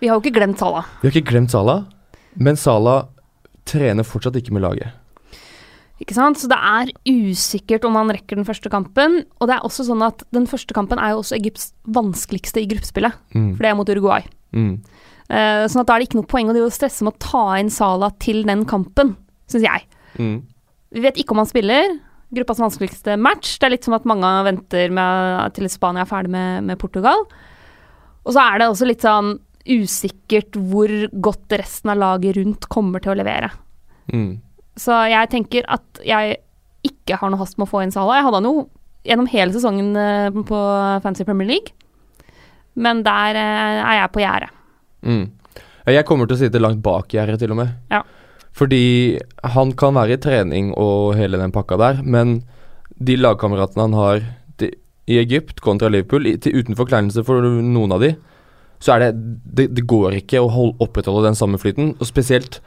Vi 0.02 0.10
har 0.10 0.18
jo 0.18 0.24
ikke 0.24 0.36
glemt 0.40 0.60
Salah. 0.60 0.86
Vi 1.02 1.08
har 1.10 1.16
ikke 1.16 1.32
glemt 1.32 1.52
Salah, 1.54 1.86
men 2.36 2.58
Salah 2.60 3.06
trener 3.70 4.04
fortsatt 4.04 4.36
ikke 4.40 4.52
med 4.56 4.66
laget. 4.66 4.92
Ikke 6.04 6.16
sant? 6.18 6.40
Så 6.42 6.50
det 6.52 6.58
er 6.58 6.90
usikkert 7.08 7.86
om 7.88 7.96
han 7.96 8.10
rekker 8.12 8.36
den 8.36 8.48
første 8.48 8.68
kampen. 8.72 9.22
Og 9.40 9.48
det 9.48 9.56
er 9.56 9.64
også 9.64 9.86
sånn 9.88 10.02
at 10.04 10.24
den 10.36 10.48
første 10.50 10.76
kampen 10.76 11.00
er 11.00 11.14
jo 11.14 11.22
også 11.22 11.38
Egypts 11.38 11.70
vanskeligste 11.88 12.60
i 12.64 12.68
gruppespillet, 12.68 13.14
Mm. 13.34 13.56
for 13.56 13.64
det 13.64 13.70
er 13.70 13.76
mot 13.76 13.90
Uruguay. 13.90 14.26
Mm. 14.52 14.82
Uh, 15.30 15.64
sånn 15.72 15.82
at 15.82 15.88
da 15.88 15.96
er 15.96 16.00
det 16.04 16.10
ikke 16.10 16.20
noe 16.20 16.28
poeng 16.28 16.50
å 16.52 16.72
stresse 16.74 17.06
med 17.06 17.14
å 17.14 17.20
ta 17.20 17.56
inn 17.62 17.70
Salah 17.70 18.12
til 18.20 18.44
den 18.44 18.66
kampen, 18.66 19.16
syns 19.48 19.64
jeg. 19.64 19.86
Mm. 20.20 20.42
Vi 20.92 21.00
vet 21.00 21.16
ikke 21.16 21.32
om 21.32 21.38
han 21.38 21.48
spiller. 21.50 22.00
Gruppas 22.34 22.62
vanskeligste 22.62 23.18
match. 23.22 23.58
Det 23.60 23.68
er 23.68 23.76
litt 23.76 23.88
som 23.88 23.96
at 23.98 24.08
mange 24.10 24.30
venter 24.48 24.94
med, 24.94 25.54
til 25.58 25.70
Spania 25.72 26.06
er 26.06 26.10
ferdig 26.10 26.34
med, 26.34 26.64
med 26.70 26.80
Portugal. 26.82 27.26
Og 28.24 28.36
så 28.36 28.44
er 28.44 28.62
det 28.62 28.70
også 28.72 28.88
litt 28.88 29.04
sånn 29.04 29.36
usikkert 29.64 30.58
hvor 30.60 30.92
godt 31.24 31.54
resten 31.56 31.94
av 31.94 32.00
laget 32.02 32.38
rundt 32.40 32.68
kommer 32.72 33.04
til 33.04 33.14
å 33.14 33.20
levere. 33.20 33.52
Mm. 34.12 34.42
Så 34.80 34.96
jeg 35.12 35.30
tenker 35.32 35.68
at 35.72 36.02
jeg 36.04 36.40
ikke 36.84 37.20
har 37.20 37.32
noe 37.32 37.40
hast 37.40 37.60
med 37.60 37.68
å 37.68 37.72
få 37.72 37.84
inn 37.84 37.94
Salah. 37.94 38.20
Jeg 38.20 38.28
hadde 38.28 38.42
han 38.42 38.50
jo 38.50 38.66
gjennom 39.08 39.30
hele 39.32 39.56
sesongen 39.56 39.94
eh, 40.00 40.42
på 40.48 40.60
Fancy 41.04 41.26
Premier 41.28 41.50
League, 41.50 41.76
men 42.80 43.04
der 43.06 43.40
eh, 43.40 43.80
er 43.84 44.00
jeg 44.02 44.12
på 44.16 44.24
gjerdet. 44.24 44.52
Mm. 45.04 45.24
Jeg 45.92 46.08
kommer 46.08 46.28
til 46.28 46.38
å 46.38 46.42
sitte 46.46 46.62
langt 46.64 46.80
bak 46.84 47.12
gjerdet, 47.12 47.42
til 47.42 47.52
og 47.52 47.60
med. 47.60 47.74
Ja. 47.92 48.04
Fordi 48.54 49.18
han 49.56 49.74
kan 49.78 49.96
være 49.98 50.18
i 50.18 50.22
trening 50.22 50.74
og 50.78 51.16
hele 51.18 51.40
den 51.42 51.54
pakka 51.54 51.78
der, 51.82 52.04
men 52.04 52.44
de 53.02 53.18
lagkameratene 53.18 53.88
han 53.88 53.98
har 53.98 54.22
til, 54.62 54.76
i 55.10 55.18
Egypt 55.20 55.60
kontra 55.66 55.90
Liverpool, 55.90 56.28
i, 56.30 56.38
til 56.38 56.62
uten 56.62 56.78
forkleinelse 56.78 57.26
for 57.28 57.44
noen 57.44 57.96
av 57.96 58.04
de, 58.06 58.14
så 58.84 58.96
er 58.96 59.00
det 59.00 59.12
Det, 59.58 59.68
det 59.76 59.88
går 59.88 60.20
ikke 60.20 60.42
å 60.42 60.52
hold, 60.52 60.74
opprettholde 60.84 61.28
den 61.28 61.38
samme 61.40 61.58
flyten. 61.58 61.96
Og 62.00 62.08
spesielt 62.10 62.60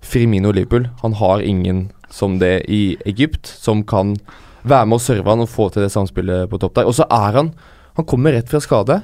Firmino 0.00 0.52
Liverpool. 0.52 0.88
Han 1.02 1.12
har 1.12 1.40
ingen 1.40 1.90
som 2.10 2.38
det 2.40 2.64
i 2.68 2.96
Egypt, 3.06 3.46
som 3.46 3.84
kan 3.84 4.16
være 4.62 4.86
med 4.86 4.98
og 4.98 5.04
serve 5.04 5.30
han 5.30 5.44
og 5.44 5.50
få 5.50 5.68
til 5.70 5.84
det 5.84 5.92
samspillet 5.92 6.50
på 6.50 6.58
topp 6.58 6.78
der. 6.78 6.88
Og 6.88 6.96
så 6.96 7.06
er 7.10 7.36
han 7.38 7.54
Han 7.96 8.06
kommer 8.06 8.32
rett 8.32 8.48
fra 8.48 8.60
skade. 8.60 9.02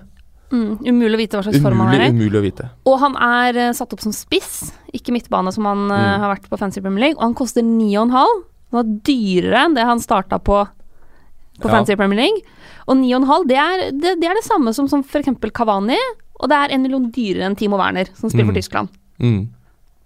Mm, 0.52 0.78
umulig 0.86 1.14
å 1.16 1.18
vite 1.18 1.36
hva 1.38 1.42
slags 1.42 1.62
form 1.62 1.80
han 1.82 1.94
er 1.96 2.04
i. 2.06 2.10
umulig 2.14 2.38
å 2.38 2.42
vite. 2.44 2.68
Og 2.86 2.98
han 3.02 3.16
er 3.16 3.56
uh, 3.68 3.72
satt 3.74 3.92
opp 3.92 4.00
som 4.04 4.12
spiss, 4.14 4.72
ikke 4.94 5.10
midtbane 5.12 5.50
som 5.52 5.64
han 5.66 5.86
uh, 5.90 5.96
Mm. 5.96 6.20
har 6.22 6.34
vært 6.36 6.48
på 6.50 6.58
Fancy 6.60 6.80
Premier 6.80 7.00
League. 7.08 7.16
Og 7.18 7.22
han 7.26 7.34
koster 7.34 7.62
9,5. 7.62 8.12
Han 8.70 8.78
var 8.78 8.84
dyrere 9.06 9.64
enn 9.64 9.74
det 9.74 9.84
han 9.88 9.98
starta 10.02 10.38
på 10.38 10.66
på 11.56 11.70
Ja. 11.70 11.72
Fancy 11.72 11.96
Premier 11.96 12.18
League. 12.20 12.42
Og 12.86 12.96
9,5 13.00 13.46
det 13.48 13.56
det, 14.02 14.10
det 14.20 14.28
er 14.28 14.34
det 14.36 14.44
samme 14.44 14.74
som, 14.76 14.86
som 14.92 15.00
f.eks. 15.02 15.30
Cavani. 15.56 15.96
Og 16.38 16.50
det 16.52 16.56
er 16.56 16.74
en 16.74 16.82
million 16.84 17.06
dyrere 17.10 17.46
enn 17.48 17.56
Timo 17.56 17.78
Werner, 17.80 18.10
som 18.14 18.28
spiller 18.28 18.44
Mm. 18.44 18.50
for 18.52 18.60
Tyskland. 18.60 18.88
Mm. 19.18 19.48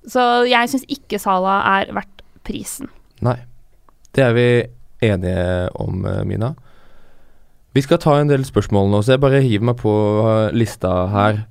Så 0.07 0.47
jeg 0.49 0.69
syns 0.71 0.85
ikke 0.89 1.19
Sala 1.19 1.57
er 1.81 1.91
verdt 1.93 2.23
prisen. 2.47 2.89
Nei. 3.21 3.35
Det 4.15 4.23
er 4.25 4.33
vi 4.33 4.47
enige 5.03 5.69
om, 5.75 6.05
eh, 6.07 6.23
Mina. 6.25 6.55
Vi 7.77 7.83
skal 7.85 8.01
ta 8.03 8.17
en 8.19 8.31
del 8.31 8.43
spørsmål 8.47 8.89
nå, 8.91 9.01
så 9.03 9.15
jeg 9.15 9.23
bare 9.23 9.43
hiver 9.45 9.69
meg 9.71 9.79
på 9.79 9.93
eh, 10.25 10.55
lista 10.57 10.91
her. 11.13 11.45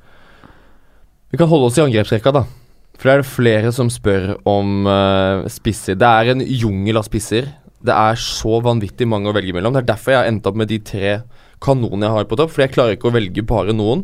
Vi 1.31 1.39
kan 1.39 1.47
holde 1.47 1.69
oss 1.69 1.77
i 1.79 1.83
angrepsrekka, 1.85 2.33
da. 2.35 2.43
For 2.99 3.07
det 3.07 3.13
er 3.13 3.21
det 3.21 3.31
flere 3.31 3.71
som 3.71 3.87
spør 3.93 4.33
om 4.49 4.87
uh, 4.89 5.45
spisser. 5.47 5.95
Det 5.95 6.07
er 6.07 6.33
en 6.33 6.41
jungel 6.43 6.99
av 6.99 7.05
spisser. 7.07 7.47
Det 7.79 7.95
er 7.95 8.19
så 8.19 8.57
vanvittig 8.65 9.07
mange 9.07 9.31
å 9.31 9.35
velge 9.37 9.55
mellom. 9.55 9.71
Det 9.71 9.85
er 9.85 9.91
derfor 9.93 10.11
jeg 10.11 10.19
har 10.19 10.27
endt 10.27 10.49
opp 10.49 10.57
med 10.59 10.67
de 10.67 10.81
tre 10.83 11.13
kanonene 11.63 12.09
jeg 12.09 12.17
har 12.17 12.27
på 12.27 12.39
topp. 12.41 12.51
For 12.51 12.65
jeg 12.65 12.73
klarer 12.75 12.97
ikke 12.97 13.07
å 13.07 13.15
velge 13.15 13.45
bare 13.47 13.75
noen. 13.77 14.03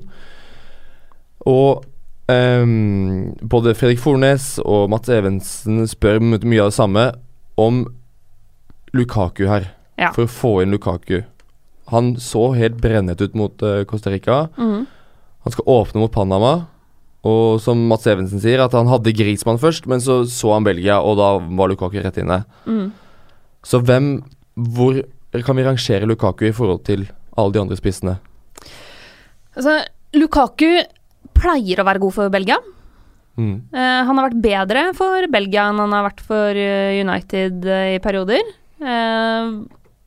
Og 1.52 1.84
um, 2.32 3.36
både 3.44 3.76
Fredrik 3.76 4.00
Fornes 4.00 4.54
og 4.64 4.88
Mats 4.94 5.12
Evensen 5.12 5.84
spør 5.92 6.24
mye 6.24 6.64
av 6.64 6.72
det 6.72 6.80
samme 6.80 7.10
om 7.60 7.84
Lukaku 8.96 9.44
her. 9.52 9.74
Ja. 10.00 10.16
For 10.16 10.24
å 10.24 10.32
få 10.32 10.58
inn 10.64 10.72
Lukaku. 10.72 11.26
Han 11.96 12.14
så 12.22 12.50
helt 12.58 12.78
brennet 12.84 13.22
ut 13.24 13.36
mot 13.38 13.66
eh, 13.66 13.84
Costa 13.90 14.14
Rica. 14.14 14.46
Mm. 14.60 14.86
Han 15.46 15.56
skal 15.56 15.70
åpne 15.72 16.04
mot 16.04 16.14
Panama. 16.14 16.54
Og 17.26 17.58
som 17.64 17.80
Mats 17.90 18.06
Evensen 18.10 18.42
sier, 18.42 18.62
at 18.62 18.76
han 18.78 18.90
hadde 18.92 19.14
Grismann 19.18 19.58
først, 19.62 19.88
men 19.90 20.04
så 20.04 20.20
så 20.30 20.52
han 20.54 20.68
Belgia, 20.68 21.00
og 21.02 21.18
da 21.18 21.32
var 21.42 21.72
Lukaku 21.72 21.98
rett 22.04 22.20
inne. 22.22 22.44
Mm. 22.70 22.92
Så 23.66 23.82
hvem 23.82 24.20
Hvor 24.56 25.02
kan 25.44 25.58
vi 25.58 25.66
rangere 25.66 26.08
Lukaku 26.08 26.46
i 26.48 26.54
forhold 26.56 26.86
til 26.88 27.10
alle 27.36 27.52
de 27.52 27.60
andre 27.60 27.76
spissene? 27.76 28.14
Altså, 29.56 29.82
Lukaku 30.16 30.70
pleier 31.36 31.82
å 31.82 31.88
være 31.88 32.00
god 32.00 32.16
for 32.16 32.32
Belgia. 32.32 32.56
Mm. 33.36 33.58
Uh, 33.74 34.02
han 34.08 34.16
har 34.16 34.30
vært 34.30 34.44
bedre 34.46 34.84
for 34.96 35.28
Belgia 35.32 35.66
enn 35.68 35.82
han 35.84 35.92
har 35.92 36.06
vært 36.08 36.22
for 36.24 36.56
eh, 36.56 37.02
United 37.02 37.68
uh, 37.68 37.90
i 37.98 38.00
perioder. 38.04 38.54
Eh, 38.80 39.50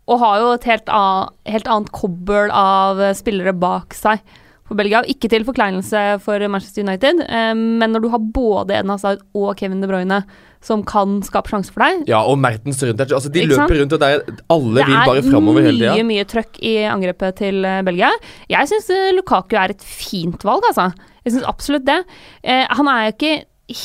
og 0.09 0.21
har 0.23 0.43
jo 0.43 0.51
et 0.57 0.67
helt, 0.71 0.93
an, 0.93 1.33
helt 1.49 1.69
annet 1.69 1.93
kobbel 1.95 2.53
av 2.55 3.01
eh, 3.03 3.17
spillere 3.17 3.53
bak 3.57 3.97
seg 3.97 4.23
for 4.69 4.77
Belgia. 4.79 5.03
Ikke 5.09 5.31
til 5.33 5.47
forkleinelse 5.49 6.19
for 6.25 6.45
Manchester 6.49 6.85
United, 6.85 7.23
eh, 7.29 7.55
men 7.57 7.93
når 7.95 8.05
du 8.05 8.11
har 8.13 8.23
både 8.23 8.79
Eden 8.79 8.93
Hazard 8.93 9.25
og 9.37 9.53
Kevin 9.61 9.83
De 9.85 9.91
Bruyne 9.91 10.23
som 10.65 10.81
kan 10.83 11.21
skape 11.23 11.53
sjanser 11.53 11.71
for 11.71 11.85
deg 11.85 12.09
Ja, 12.11 12.25
og 12.27 12.41
Mertens 12.43 12.81
rundt 12.83 12.99
der. 12.99 13.13
Altså, 13.15 13.31
de 13.31 13.45
Ikke 13.45 13.55
sant? 13.55 13.71
løper 13.71 13.81
rundt, 13.83 13.95
og 13.95 14.01
der 14.03 14.25
alle 14.51 14.87
vil 14.89 14.97
bare 15.07 15.23
framover 15.23 15.69
hele 15.69 15.79
Det 15.85 15.93
er 15.93 16.01
mye, 16.01 16.09
mye 16.09 16.27
trøkk 16.33 16.59
i 16.67 16.75
angrepet 16.91 17.39
til 17.45 17.69
eh, 17.69 17.83
Belgia. 17.87 18.11
Jeg 18.51 18.73
syns 18.73 18.91
Lukaku 19.15 19.55
er 19.61 19.77
et 19.77 19.87
fint 19.87 20.43
valg, 20.49 20.67
altså. 20.73 20.89
Jeg 21.23 21.37
syns 21.37 21.47
absolutt 21.53 21.87
det. 21.87 22.01
Eh, 22.43 22.65
han 22.67 22.91
er 22.91 23.07
jo 23.07 23.15
ikke 23.15 23.35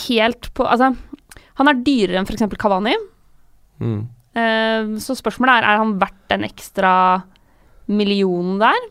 helt 0.07 0.49
på 0.55 0.65
Altså, 0.65 0.93
han 1.59 1.69
er 1.69 1.81
dyrere 1.85 2.21
enn 2.21 2.25
f.eks. 2.25 2.47
Kavani. 2.57 2.95
Mm. 3.83 4.03
Eh, 4.33 4.95
så 5.03 5.15
spørsmålet 5.17 5.61
er 5.61 5.69
er 5.69 5.81
han 5.83 5.95
verdt 6.01 6.25
den 6.33 6.45
ekstra 6.47 6.93
millionen 7.91 8.59
der. 8.61 8.89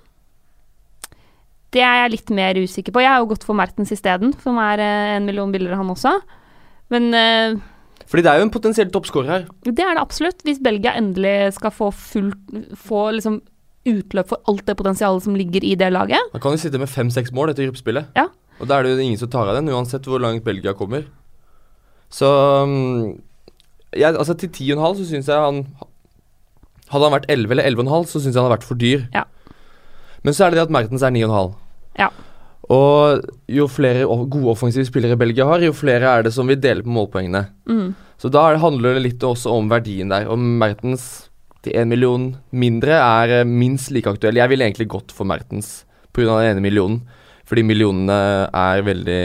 Det 1.72 1.80
er 1.80 2.02
jeg 2.02 2.12
litt 2.18 2.32
mer 2.36 2.58
usikker 2.60 2.92
på. 2.92 3.00
Jeg 3.00 3.14
har 3.14 3.22
jo 3.22 3.30
gått 3.30 3.46
for 3.48 3.56
Mertens 3.56 3.92
isteden, 3.94 4.34
som 4.42 4.58
er 4.60 4.82
eh, 4.82 5.16
en 5.16 5.28
million 5.28 5.52
billigere, 5.52 5.78
han 5.80 5.92
også. 5.92 6.18
Men 6.92 7.08
eh, 7.16 7.56
Fordi 8.04 8.26
det 8.26 8.32
er 8.32 8.42
jo 8.42 8.48
en 8.48 8.52
potensiell 8.52 8.92
toppskårer 8.92 9.30
her. 9.30 9.46
det 9.64 9.80
er 9.80 9.96
det 9.96 10.02
absolutt. 10.02 10.44
Hvis 10.44 10.60
Belgia 10.60 10.92
endelig 10.98 11.54
skal 11.56 11.72
få 11.72 11.90
full 11.96 12.32
Få 12.76 13.08
liksom 13.16 13.40
utløp 13.88 14.28
for 14.30 14.38
alt 14.46 14.62
det 14.68 14.76
potensialet 14.78 15.24
som 15.24 15.34
ligger 15.34 15.64
i 15.66 15.74
det 15.74 15.88
laget. 15.90 16.30
Da 16.30 16.38
kan 16.38 16.54
de 16.54 16.60
sitte 16.62 16.78
med 16.78 16.90
fem-seks 16.90 17.32
mål 17.34 17.50
etter 17.50 17.66
gruppespillet. 17.66 18.12
Ja. 18.14 18.28
Og 18.60 18.68
da 18.70 18.78
er 18.78 18.86
det 18.86 18.92
jo 18.92 19.02
ingen 19.02 19.18
som 19.18 19.30
tar 19.32 19.48
av 19.50 19.56
den, 19.58 19.72
uansett 19.72 20.06
hvor 20.06 20.22
langt 20.22 20.44
Belgia 20.46 20.74
kommer. 20.78 21.08
Så 22.12 22.28
mm, 22.68 23.16
jeg, 23.96 24.16
altså 24.16 24.34
Til 24.38 24.48
10,5 24.48 24.98
så 24.98 25.08
syns 25.08 25.30
jeg 25.30 25.46
han 25.46 25.62
Hadde 26.92 27.08
han 27.08 27.14
vært 27.14 27.30
11 27.32 27.54
eller 27.54 27.68
11,5, 27.70 28.08
så 28.10 28.20
syns 28.20 28.34
jeg 28.34 28.40
han 28.40 28.46
hadde 28.50 28.56
vært 28.58 28.68
for 28.68 28.76
dyr. 28.76 29.06
Ja. 29.14 29.22
Men 30.22 30.34
så 30.36 30.44
er 30.44 30.52
det 30.52 30.58
det 30.58 30.66
at 30.66 30.74
Mertens 30.74 31.04
er 31.06 31.14
9,5. 31.14 31.54
Ja. 31.96 32.08
Og 32.68 33.22
jo 33.48 33.64
flere 33.72 34.04
gode 34.04 34.52
offensive 34.52 34.84
spillere 34.84 35.16
Belgia 35.16 35.46
har, 35.48 35.64
jo 35.64 35.72
flere 35.72 36.10
er 36.10 36.26
det 36.26 36.34
som 36.36 36.50
vil 36.50 36.60
dele 36.60 36.84
på 36.84 36.92
målpoengene. 36.92 37.46
Mm. 37.64 37.94
Så 38.20 38.28
da 38.28 38.44
er 38.50 38.60
handler 38.60 38.98
det 38.98 39.06
litt 39.06 39.24
også 39.24 39.56
om 39.56 39.72
verdien 39.72 40.12
der. 40.12 40.28
Og 40.28 40.36
Mertens 40.38 41.30
til 41.64 41.78
én 41.78 41.90
million 41.90 42.28
mindre 42.50 42.98
er 42.98 43.38
eh, 43.40 43.48
minst 43.48 43.92
like 43.94 44.10
aktuell. 44.10 44.36
Jeg 44.38 44.50
ville 44.52 44.66
egentlig 44.66 44.90
gått 44.92 45.14
for 45.14 45.28
Mertens 45.28 45.86
pga. 46.12 46.38
den 46.42 46.52
ene 46.52 46.64
millionen. 46.64 47.02
Fordi 47.48 47.64
millionene 47.66 48.48
er 48.52 48.84
veldig 48.86 49.22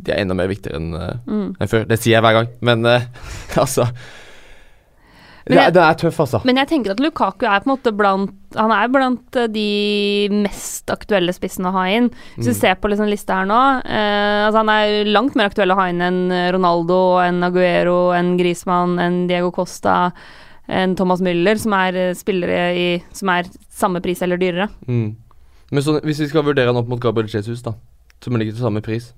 De 0.00 0.12
er 0.14 0.20
enda 0.22 0.34
mer 0.38 0.48
viktigere 0.48 0.76
enn 0.78 0.92
eh, 0.94 1.16
Mm. 1.26 1.56
en 1.60 1.68
før. 1.68 1.84
Det 1.90 1.98
sier 1.98 2.14
jeg 2.18 2.22
hver 2.22 2.36
gang, 2.38 2.48
men 2.60 2.86
eh, 2.86 3.02
altså 3.56 3.88
Men 5.48 5.56
det, 5.56 5.62
jeg- 5.62 5.66
er- 5.68 5.72
den 5.72 5.82
er 5.88 5.94
tøff, 5.96 6.18
altså. 6.20 6.40
Men 6.44 6.56
jeg 6.60 6.68
tenker 6.68 6.90
at 6.92 7.00
Lukaku 7.00 7.46
er 7.48 7.60
på 7.64 7.70
en 7.70 7.72
måte 7.76 7.92
blant 7.96 8.34
Han 8.56 8.70
er 8.72 8.88
blant 8.92 9.36
eh, 9.36 9.46
de 9.48 10.28
mest 10.44 10.88
aktuelle 10.92 11.32
spissene 11.32 11.68
å 11.70 11.72
ha 11.72 11.84
inn. 11.88 12.10
Hvis 12.36 12.44
du 12.46 12.52
Mm. 12.52 12.60
ser 12.60 12.74
på 12.76 12.88
liksom 12.90 13.08
lista 13.08 13.34
her 13.40 13.46
nå 13.48 13.60
eh, 13.84 14.46
altså 14.46 14.58
Han 14.58 14.68
er 14.68 15.04
langt 15.08 15.34
mer 15.36 15.48
aktuell 15.48 15.70
å 15.72 15.76
ha 15.80 15.86
inn 15.88 16.00
enn 16.04 16.52
Ronaldo, 16.52 17.18
enn 17.24 17.42
Aguero, 17.44 18.12
enn 18.12 18.36
Griezmann, 18.38 18.98
enn 18.98 19.26
Diego 19.26 19.50
Costa, 19.50 20.12
enn 20.68 20.94
Thomas 20.96 21.20
Müller, 21.24 21.56
som 21.58 21.72
er 21.72 22.12
spillere 22.14 22.60
i 22.76 23.02
Som 23.12 23.30
er 23.30 23.44
samme 23.72 24.00
pris 24.04 24.20
eller 24.22 24.36
dyrere. 24.36 24.68
Mm. 24.86 25.16
Men 25.72 25.82
så, 25.82 25.98
hvis 26.02 26.20
vi 26.20 26.28
skal 26.28 26.42
vurdere 26.44 26.66
han 26.68 26.76
opp 26.76 26.88
mot 26.88 27.00
Gabriel 27.00 27.28
Jesus, 27.28 27.62
da, 27.62 27.72
som 28.20 28.36
ligger 28.36 28.52
til 28.52 28.62
samme 28.64 28.80
pris 28.84 29.12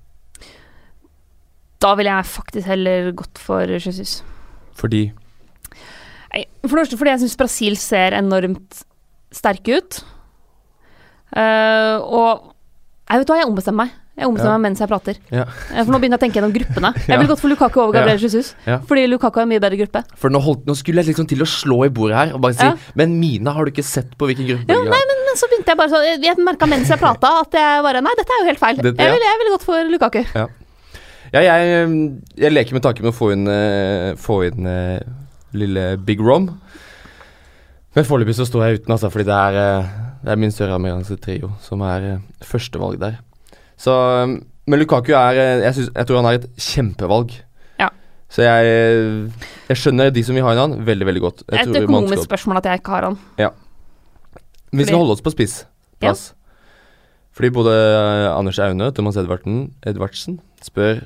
Da 1.81 1.95
ville 1.97 2.13
jeg 2.13 2.29
faktisk 2.29 2.67
heller 2.69 3.11
gått 3.17 3.41
for 3.41 3.65
Jesus. 3.71 4.19
Fordi 4.77 5.07
For 6.31 6.77
det 6.77 6.83
første 6.85 6.97
fordi 6.99 7.11
jeg 7.15 7.21
syns 7.25 7.37
Brasil 7.39 7.75
ser 7.81 8.13
enormt 8.15 8.83
sterke 9.35 9.79
ut. 9.81 9.97
Uh, 11.31 11.97
og 12.03 12.51
jeg 13.11 13.21
vet 13.23 13.31
hva, 13.31 13.37
jeg 13.41 13.49
ombestemmer 13.49 13.85
meg. 13.87 13.97
Jeg 14.21 14.27
ombestemmer 14.27 14.53
Ja. 14.53 14.59
meg 14.59 14.65
mens 14.69 14.79
jeg 14.83 14.89
prater. 14.91 15.17
Ja. 15.31 15.45
Eh, 15.71 15.81
for 15.83 15.91
nå 15.91 15.97
begynner 15.99 16.19
jeg 16.19 16.19
å 16.19 16.23
tenke 16.25 16.37
gjennom 16.37 16.53
gruppene. 16.53 16.89
Jeg 17.07 17.17
ville 17.17 17.29
gått 17.31 17.39
for 17.41 17.49
Lukaku 17.49 17.79
over 17.81 17.95
Gabriel 17.95 18.19
Jesus. 18.21 18.51
Ja. 18.67 18.77
Fordi 18.85 19.05
Lukaku 19.09 19.39
er 19.39 19.45
en 19.47 19.49
mye 19.53 19.63
bedre 19.63 19.79
gruppe. 19.79 20.03
For 20.19 20.29
nå, 20.29 20.41
holdt, 20.43 20.65
nå 20.67 20.75
skulle 20.77 21.01
jeg 21.01 21.09
liksom 21.09 21.27
til 21.31 21.41
å 21.41 21.47
slå 21.47 21.77
i 21.87 21.89
bordet 21.95 22.17
her 22.19 22.33
og 22.35 22.41
bare 22.43 22.57
si. 22.59 22.91
Men 22.99 23.15
Mina, 23.19 23.53
har 23.55 23.65
du 23.65 23.71
ikke 23.71 23.87
sett 23.87 24.11
på 24.19 24.27
hvilken 24.29 24.49
gruppe 24.51 24.75
Ja, 24.75 24.83
nei, 24.83 24.99
men, 25.09 25.23
så 25.39 25.47
begynte 25.49 25.71
jeg 25.71 25.79
bare 25.79 25.89
så 25.95 26.01
Jeg 26.27 26.35
merka 26.43 26.67
mens 26.69 26.91
jeg 26.91 26.99
prata 26.99 27.31
at 27.39 27.55
jeg 27.55 27.83
bare 27.87 28.03
Nei, 28.03 28.13
dette 28.19 28.35
er 28.35 28.43
jo 28.43 28.49
helt 28.51 28.61
feil. 28.61 28.81
Dette- 28.83 28.99
Jeg 29.07 29.15
ville 29.15 29.29
jeg 29.31 29.39
ville 29.41 29.53
gått 29.55 29.65
for 29.65 29.91
Lukaku. 29.95 30.21
Ja, 30.35 30.45
jeg, 31.39 31.87
mm, 31.87 32.05
jeg 32.43 32.51
leker 32.51 32.75
med 32.75 32.83
tanken 32.83 33.05
med 33.07 33.13
å 33.13 33.15
få 33.15 33.31
inn, 33.31 33.47
eh, 33.47 34.11
få 34.19 34.41
inn 34.49 34.67
eh, 34.67 34.99
lille 35.55 35.85
Big 36.03 36.19
Rom. 36.19 36.49
Men 37.95 38.07
foreløpig 38.07 38.35
så 38.35 38.47
står 38.47 38.65
jeg 38.65 38.81
uten, 38.81 38.95
altså, 38.95 39.11
fordi 39.11 39.27
det 39.29 39.37
er, 39.37 39.59
eh, 39.61 39.93
det 40.25 40.33
er 40.33 40.41
min 40.41 40.51
søramerikanske 40.51 41.19
trio 41.23 41.53
som 41.63 41.83
er 41.87 42.17
førstevalg 42.43 42.99
der. 42.99 43.21
Så 43.79 43.95
mm, 44.27 44.41
Men 44.67 44.79
Lukaku 44.79 45.13
er 45.17 45.39
jeg, 45.63 45.73
synes, 45.73 45.89
jeg 45.95 46.07
tror 46.07 46.19
han 46.21 46.29
er 46.29 46.41
et 46.41 46.51
kjempevalg. 46.59 47.39
Så 48.31 48.45
jeg, 48.45 48.67
jeg 49.67 49.75
skjønner 49.75 50.11
de 50.15 50.21
som 50.23 50.37
vil 50.37 50.45
ha 50.45 50.53
inn 50.53 50.61
han, 50.61 50.75
veldig, 50.87 51.07
veldig 51.09 51.21
godt. 51.21 51.41
Jeg 51.51 51.67
Et 51.67 51.81
økonomisk 51.81 52.29
spørsmål 52.29 52.61
at 52.61 52.69
jeg 52.69 52.79
ikke 52.79 52.93
har 52.93 53.07
han. 53.09 53.17
Vi 54.71 54.85
skal 54.87 55.01
holde 55.01 55.17
oss 55.17 55.23
på 55.25 55.33
spissplass. 55.33 56.29
Fordi 57.35 57.49
både 57.51 57.73
Anders 58.31 58.59
Aune 58.63 58.87
og 58.87 58.95
Thomas 58.95 59.19
Edvardsen, 59.19 59.73
Edvardsen 59.83 60.39
spør 60.63 61.01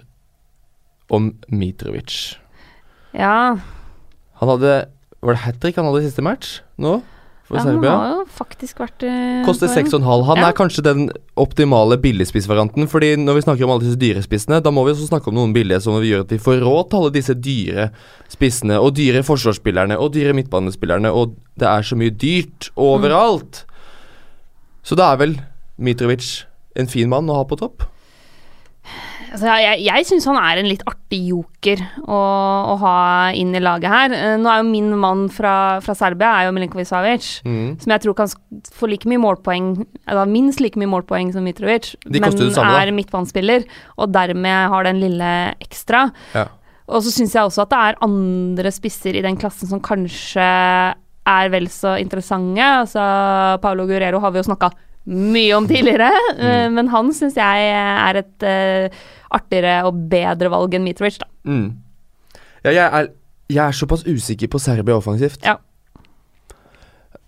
om 1.13 1.33
Mitrovic. 1.49 2.35
Ja, 3.15 3.57
Han 4.41 4.49
hadde 4.49 4.87
Var 5.23 5.33
det 5.33 5.41
hat 5.45 5.59
trick 5.61 5.77
han 5.79 5.85
hadde 5.87 6.01
i 6.03 6.07
siste 6.09 6.21
match 6.25 6.59
nå? 6.77 7.01
For 7.45 7.59
ja 7.59 7.61
han 7.61 7.83
har 7.85 8.07
jo 8.09 8.21
faktisk 8.33 8.79
vært 8.81 9.03
uh, 9.05 9.43
Koster 9.45 9.69
6,5. 9.69 10.01
Han 10.25 10.37
Ja. 10.41 10.47
er 10.49 10.55
kanskje 10.57 10.81
den 10.81 11.03
optimale 11.37 11.97
billigspissvarianten. 12.01 12.87
Fordi 12.89 13.11
når 13.21 13.37
vi 13.37 13.43
snakker 13.45 13.63
om 13.67 13.73
alle 13.75 13.85
disse 13.85 13.99
dyre 14.01 14.23
spissene, 14.25 14.57
da 14.65 14.71
må 14.73 14.81
vi 14.85 14.95
også 14.95 15.11
snakke 15.11 15.29
om 15.29 15.35
noen 15.37 15.53
billige 15.53 15.77
som 15.85 15.93
gjør 16.01 16.25
at 16.25 16.33
vi 16.33 16.39
får 16.41 16.63
råd 16.65 16.89
til 16.89 16.97
alle 17.03 17.13
disse 17.13 17.35
dyre 17.37 17.91
spissene, 18.33 18.79
og 18.81 18.95
dyre 18.97 19.21
forsvarsspillerne, 19.21 19.93
og 20.01 20.13
dyre 20.17 20.33
midtbanespillerne, 20.33 21.13
og 21.13 21.35
det 21.61 21.69
er 21.69 21.85
så 21.85 21.95
mye 21.95 22.09
dyrt 22.09 22.71
overalt. 22.75 23.61
Så 24.81 24.97
det 24.97 25.05
er 25.05 25.21
vel 25.21 25.37
Mitrovic 25.77 26.45
en 26.75 26.89
fin 26.89 27.09
mann 27.09 27.29
å 27.29 27.37
ha 27.37 27.45
på 27.45 27.57
topp? 27.61 27.85
Altså, 29.35 29.51
jeg 29.59 29.83
jeg 29.85 30.07
syns 30.07 30.25
han 30.29 30.37
er 30.39 30.61
en 30.61 30.69
litt 30.69 30.83
artig 30.87 31.19
joker 31.27 31.81
å, 32.07 32.19
å 32.71 32.75
ha 32.81 32.95
inn 33.35 33.51
i 33.55 33.61
laget 33.63 33.91
her. 33.91 34.15
Eh, 34.15 34.35
Nå 34.39 34.47
er 34.51 34.61
jo 34.61 34.67
min 34.69 34.93
mann 35.01 35.25
fra, 35.33 35.81
fra 35.83 35.95
Serbia 35.97 36.31
er 36.39 36.47
jo 36.47 36.55
Milinkovic 36.55 36.87
Savic, 36.89 37.29
Mm. 37.45 37.75
som 37.81 37.91
jeg 37.91 38.01
tror 38.05 38.15
kan 38.17 38.31
få 38.73 38.87
like 38.89 39.09
mye 39.11 39.19
målpoeng, 39.21 39.73
eller 40.07 40.29
minst 40.31 40.61
like 40.63 40.79
mye 40.79 40.89
målpoeng 40.89 41.33
som 41.35 41.43
Mitrovic, 41.45 41.93
De 42.07 42.21
men 42.23 42.31
samme, 42.31 42.73
er 42.79 42.93
midtbanespiller, 42.95 43.65
og 43.99 44.13
dermed 44.15 44.69
har 44.71 44.87
den 44.87 45.01
lille 45.03 45.31
ekstra. 45.61 46.07
Ja. 46.33 46.47
Og 46.87 47.01
så 47.03 47.11
syns 47.11 47.33
jeg 47.33 47.43
også 47.43 47.65
at 47.65 47.73
det 47.73 47.81
er 47.81 48.01
andre 48.05 48.71
spisser 48.71 49.17
i 49.17 49.23
den 49.25 49.37
klassen 49.41 49.67
som 49.67 49.81
kanskje 49.81 50.45
er 51.25 51.49
vel 51.49 51.67
så 51.73 51.95
interessante. 51.99 52.61
Altså, 52.61 53.01
Paulo 53.63 53.87
Guerrero 53.89 54.19
har 54.21 54.31
vi 54.31 54.39
jo 54.39 54.47
snakka 54.47 54.69
mye 55.05 55.53
om 55.57 55.67
tidligere, 55.69 56.09
mm. 56.37 56.73
men 56.73 56.87
han 56.89 57.11
syns 57.13 57.35
jeg 57.37 57.65
er 57.69 58.21
et 58.23 58.45
eh, 58.45 59.03
artigere 59.35 59.81
og 59.87 59.99
bedre 60.11 60.51
valg 60.53 60.77
enn 60.77 60.85
Mitrovic, 60.85 61.19
da. 61.21 61.29
Mm. 61.47 61.67
Ja, 62.65 62.71
jeg 62.71 62.85
er, 62.85 63.11
jeg 63.51 63.61
er 63.67 63.77
såpass 63.77 64.05
usikker 64.07 64.49
på 64.51 64.61
Serbia 64.61 64.97
offensivt. 64.97 65.45
Ja. 65.45 65.57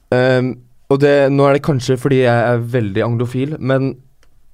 Um, 0.10 0.56
og 0.88 1.02
det, 1.04 1.14
nå 1.36 1.46
er 1.46 1.58
det 1.58 1.66
kanskje 1.68 1.98
fordi 2.00 2.22
jeg 2.24 2.52
er 2.52 2.64
veldig 2.74 3.04
anglofil, 3.04 3.58
men 3.60 3.98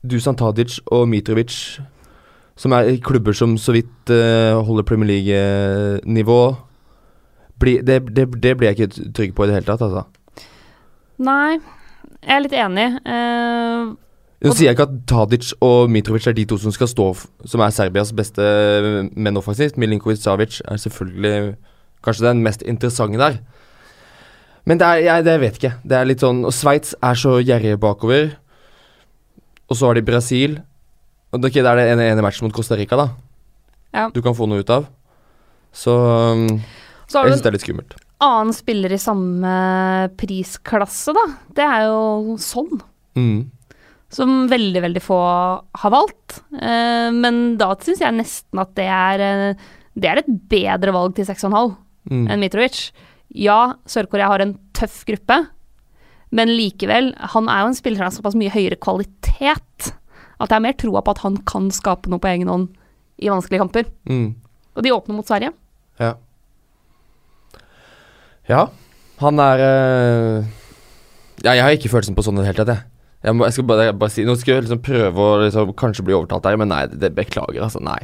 Dusan 0.04 0.36
Tadic 0.36 0.80
og 0.92 1.06
Mitrovic, 1.12 1.54
som 2.60 2.74
er 2.76 2.96
klubber 3.06 3.38
som 3.38 3.56
så 3.62 3.76
vidt 3.78 4.12
uh, 4.12 4.60
holder 4.66 4.88
Premier 4.88 5.14
League-nivå, 5.14 6.42
bli, 7.62 7.78
det, 7.86 8.02
det, 8.16 8.28
det 8.44 8.58
blir 8.58 8.72
jeg 8.72 8.80
ikke 8.80 9.12
trygg 9.16 9.36
på 9.38 9.46
i 9.46 9.52
det 9.52 9.60
hele 9.60 9.70
tatt, 9.70 9.86
altså. 9.86 10.04
Nei, 11.24 11.60
jeg 12.24 12.36
er 12.36 12.44
litt 12.44 12.56
enig. 12.58 12.88
Eh, 13.06 13.92
Nå 14.44 14.52
sier 14.52 14.68
jeg 14.68 14.76
ikke 14.76 14.90
at 14.90 14.96
Tadic 15.08 15.52
og 15.64 15.92
Mitrovic 15.92 16.28
er 16.28 16.36
de 16.36 16.44
to 16.50 16.58
som 16.60 16.74
skal 16.76 16.90
stå 16.92 17.06
Som 17.48 17.62
er 17.64 17.72
Serbias 17.72 18.12
beste 18.16 18.44
menn 19.16 19.40
offensivt. 19.40 19.78
Milinkovic 19.80 20.20
Savic 20.20 20.60
er 20.68 20.82
selvfølgelig 20.84 21.56
kanskje 22.04 22.28
den 22.28 22.44
mest 22.44 22.66
interessante 22.68 23.22
der. 23.22 23.40
Men 24.68 24.80
det 24.80 24.88
er, 24.88 25.00
jeg 25.08 25.26
det 25.28 25.40
vet 25.40 25.60
ikke. 25.60 25.74
Det 25.84 25.98
er 25.98 26.08
litt 26.08 26.24
sånn 26.24 26.44
Og 26.48 26.52
Sveits 26.56 26.96
er 27.04 27.20
så 27.20 27.38
gjerrige 27.40 27.80
bakover. 27.80 28.34
Og 29.72 29.80
så 29.80 29.90
har 29.90 29.96
de 29.96 30.06
Brasil. 30.06 30.60
Og 31.32 31.42
det, 31.42 31.50
ok, 31.50 31.62
det 31.64 31.70
er 31.72 31.80
det 31.80 31.88
ene, 31.94 32.12
ene 32.12 32.24
matchen 32.26 32.48
mot 32.48 32.56
Costa 32.56 32.76
Rica, 32.78 33.00
da. 33.00 33.08
Ja. 33.96 34.10
Du 34.14 34.22
kan 34.26 34.36
få 34.38 34.48
noe 34.50 34.64
ut 34.64 34.72
av. 34.74 34.90
Så 35.74 35.94
um, 35.96 36.48
så 37.10 37.24
jeg 37.24 37.34
syns 37.34 37.44
det 37.46 37.50
er 37.50 37.56
litt 37.56 37.66
skummelt. 37.66 37.96
en 37.96 38.28
annen 38.28 38.56
spiller 38.56 38.94
i 38.94 39.02
samme 39.02 39.54
prisklasse, 40.20 41.14
da. 41.16 41.26
Det 41.56 41.66
er 41.66 41.88
jo 41.90 42.38
sånn. 42.42 42.80
Mm. 43.20 43.50
Som 44.14 44.44
veldig, 44.52 44.82
veldig 44.84 45.02
få 45.02 45.18
har 45.82 45.94
valgt. 45.94 46.40
Eh, 46.54 47.10
men 47.16 47.58
da 47.58 47.72
syns 47.82 48.04
jeg 48.04 48.14
nesten 48.14 48.62
at 48.62 48.76
det 48.78 48.86
er, 48.86 49.24
eh, 49.26 49.64
det 49.98 50.10
er 50.12 50.22
et 50.22 50.30
bedre 50.52 50.94
valg 50.94 51.16
til 51.18 51.26
6,5 51.26 51.76
Mm. 52.12 52.26
enn 52.30 52.40
Mitrovic. 52.42 52.92
Ja, 53.34 53.74
Sør-Korea 53.88 54.28
har 54.28 54.42
en 54.44 54.58
tøff 54.76 55.06
gruppe, 55.08 55.38
men 56.36 56.50
likevel, 56.52 57.14
han 57.34 57.48
er 57.48 57.62
jo 57.64 57.68
en 57.72 57.78
spiller 57.78 57.98
som 57.98 58.10
har 58.10 58.16
såpass 58.18 58.36
mye 58.36 58.52
høyere 58.52 58.76
kvalitet 58.78 59.94
at 60.42 60.50
jeg 60.50 60.56
har 60.58 60.60
mer 60.66 60.74
troa 60.74 61.02
på 61.02 61.12
at 61.16 61.22
han 61.24 61.38
kan 61.48 61.70
skape 61.72 62.10
noe 62.12 62.20
på 62.20 62.28
egen 62.28 62.50
hånd 62.52 62.68
i 63.24 63.30
vanskelige 63.32 63.62
kamper. 63.64 63.86
Mm. 64.10 64.36
Og 64.76 64.84
de 64.84 64.92
åpner 64.92 65.16
mot 65.16 65.26
Sverige. 65.26 65.54
Ja. 66.02 66.16
Ja, 68.50 68.66
han 69.24 69.40
er 69.40 69.58
øh, 69.64 70.44
Ja, 71.44 71.54
jeg 71.56 71.64
har 71.64 71.72
ikke 71.78 71.90
følelsen 71.92 72.16
på 72.18 72.24
sånn 72.26 72.38
i 72.40 72.44
det 72.44 72.50
hele 72.52 72.60
tatt, 72.66 72.74
jeg. 72.76 72.84
Jeg, 73.24 73.36
må, 73.40 73.46
jeg 73.48 73.56
skal 73.56 73.66
bare, 73.70 73.94
bare 73.96 74.12
si 74.12 74.26
Nå 74.28 74.34
skal 74.40 74.58
jeg 74.58 74.66
liksom 74.66 74.82
prøve 74.84 75.24
å 75.24 75.38
liksom, 75.46 75.72
kanskje 75.80 76.04
bli 76.08 76.16
overtalt 76.18 76.46
her, 76.50 76.58
men 76.60 76.68
nei, 76.74 76.82
det, 76.92 77.00
det 77.06 77.14
beklager, 77.16 77.62
altså. 77.64 77.80
Nei. 77.84 78.02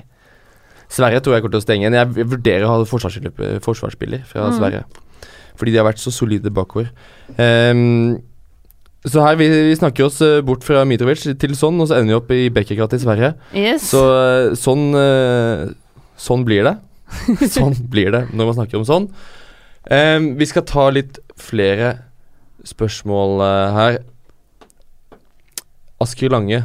Sverige 0.90 1.20
tror 1.22 1.36
jeg 1.36 1.44
kommer 1.44 1.58
til 1.58 1.62
å 1.62 1.66
stenge 1.68 1.84
igjen. 1.86 1.98
Jeg, 2.00 2.28
vurderer 2.32 2.66
å 2.66 2.72
ha 2.72 2.88
forsvarsspiller, 2.88 4.24
fra 4.30 4.48
Mm. 4.48 4.56
Sverige. 4.58 4.84
Fordi 5.60 5.74
de 5.76 5.78
har 5.82 5.86
vært 5.90 6.00
så 6.02 6.14
solide 6.16 6.50
bakover. 6.56 6.88
Um, 7.36 8.22
så 9.06 9.22
her, 9.24 9.36
vi, 9.40 9.48
vi 9.70 9.76
snakker 9.76 10.08
oss 10.08 10.18
øh, 10.24 10.40
bort 10.44 10.64
fra 10.64 10.82
Mitrovic 10.88 11.22
til 11.40 11.54
sånn, 11.56 11.78
og 11.80 11.88
så 11.92 12.00
ender 12.00 12.14
vi 12.14 12.18
opp 12.18 12.32
i 12.36 12.50
Bekkerkrat 12.56 12.96
i 12.96 13.00
Sverige. 13.04 13.34
Yes. 13.56 13.86
Så 13.92 14.02
sånn 14.60 14.90
Sånn 16.20 16.44
blir 16.48 16.66
det. 16.68 16.74
sånn 17.56 17.76
blir 17.92 18.12
det 18.12 18.26
når 18.36 18.50
man 18.50 18.58
snakker 18.58 18.80
om 18.82 18.88
sånn. 18.88 19.06
Um, 19.90 20.26
vi 20.40 20.48
skal 20.50 20.66
ta 20.68 20.90
litt 20.96 21.20
flere 21.40 21.94
spørsmål 22.68 23.40
her. 23.78 24.00
Asker 26.04 26.32
Lange. 26.32 26.64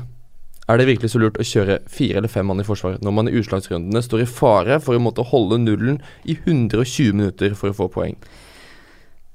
Er 0.64 0.81
det 0.81 0.87
virkelig 0.88 1.11
så 1.12 1.20
lurt 1.20 1.37
å 1.37 1.44
kjøre 1.44 1.81
fire 1.92 2.20
eller 2.20 2.33
fem 2.33 2.47
mann 2.49 2.62
i 2.62 2.64
forsvar 2.64 2.97
når 3.05 3.12
man 3.12 3.29
i 3.29 3.35
utslagsrundene 3.37 4.01
står 4.05 4.23
i 4.25 4.31
fare 4.31 4.79
for 4.81 4.97
å 4.97 5.03
måtte 5.03 5.27
holde 5.29 5.59
nullen 5.61 5.99
i 6.25 6.38
120 6.38 7.12
minutter 7.12 7.57
for 7.59 7.73
å 7.73 7.77
få 7.77 7.90
poeng? 7.92 8.16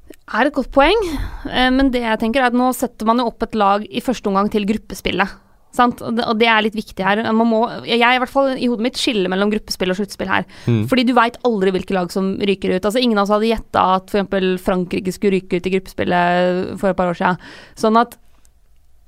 Det 0.09 0.39
er 0.39 0.49
et 0.49 0.55
godt 0.55 0.71
poeng, 0.73 1.03
eh, 1.49 1.69
men 1.73 1.91
det 1.93 2.01
jeg 2.01 2.21
tenker 2.21 2.41
er 2.41 2.49
at 2.49 2.57
nå 2.57 2.71
setter 2.77 3.05
man 3.05 3.21
jo 3.21 3.27
opp 3.29 3.45
et 3.45 3.57
lag 3.57 3.85
i 3.85 4.01
første 4.01 4.29
omgang 4.29 4.49
til 4.49 4.65
gruppespillet. 4.69 5.37
Sant? 5.75 6.01
Og, 6.01 6.17
det, 6.17 6.47
er 6.49 6.63
litt 6.65 6.77
viktig 6.77 7.05
her. 7.05 7.21
Man 7.29 7.49
må, 7.49 7.59
jeg 7.85 8.01
i 8.01 8.21
hvert 8.21 8.31
fall 8.31 8.55
i 8.55 8.65
hodet 8.65 8.87
mitt 8.87 8.97
skiller 8.97 9.29
mellom 9.29 9.51
gruppespill 9.53 9.93
og 9.93 9.99
sluttspill 9.99 10.31
her. 10.31 10.47
Mm. 10.65 10.87
Fordi 10.89 11.05
du 11.05 11.13
veit 11.17 11.37
aldri 11.45 11.73
hvilke 11.75 11.93
lag 11.93 12.09
som 12.13 12.31
ryker 12.41 12.73
ut. 12.73 12.81
Altså 12.81 13.01
Ingen 13.03 13.19
av 13.19 13.27
oss 13.27 13.35
hadde 13.35 13.51
gjetta 13.51 13.83
at 13.99 14.09
f.eks. 14.09 14.63
Frankrike 14.65 15.13
skulle 15.13 15.37
ryke 15.37 15.59
ut 15.59 15.69
i 15.69 15.75
gruppespillet 15.75 16.73
for 16.81 16.89
et 16.89 16.97
par 16.97 17.13
år 17.13 17.19
siden. 17.21 17.37
Sånn 17.77 18.01
at 18.01 18.17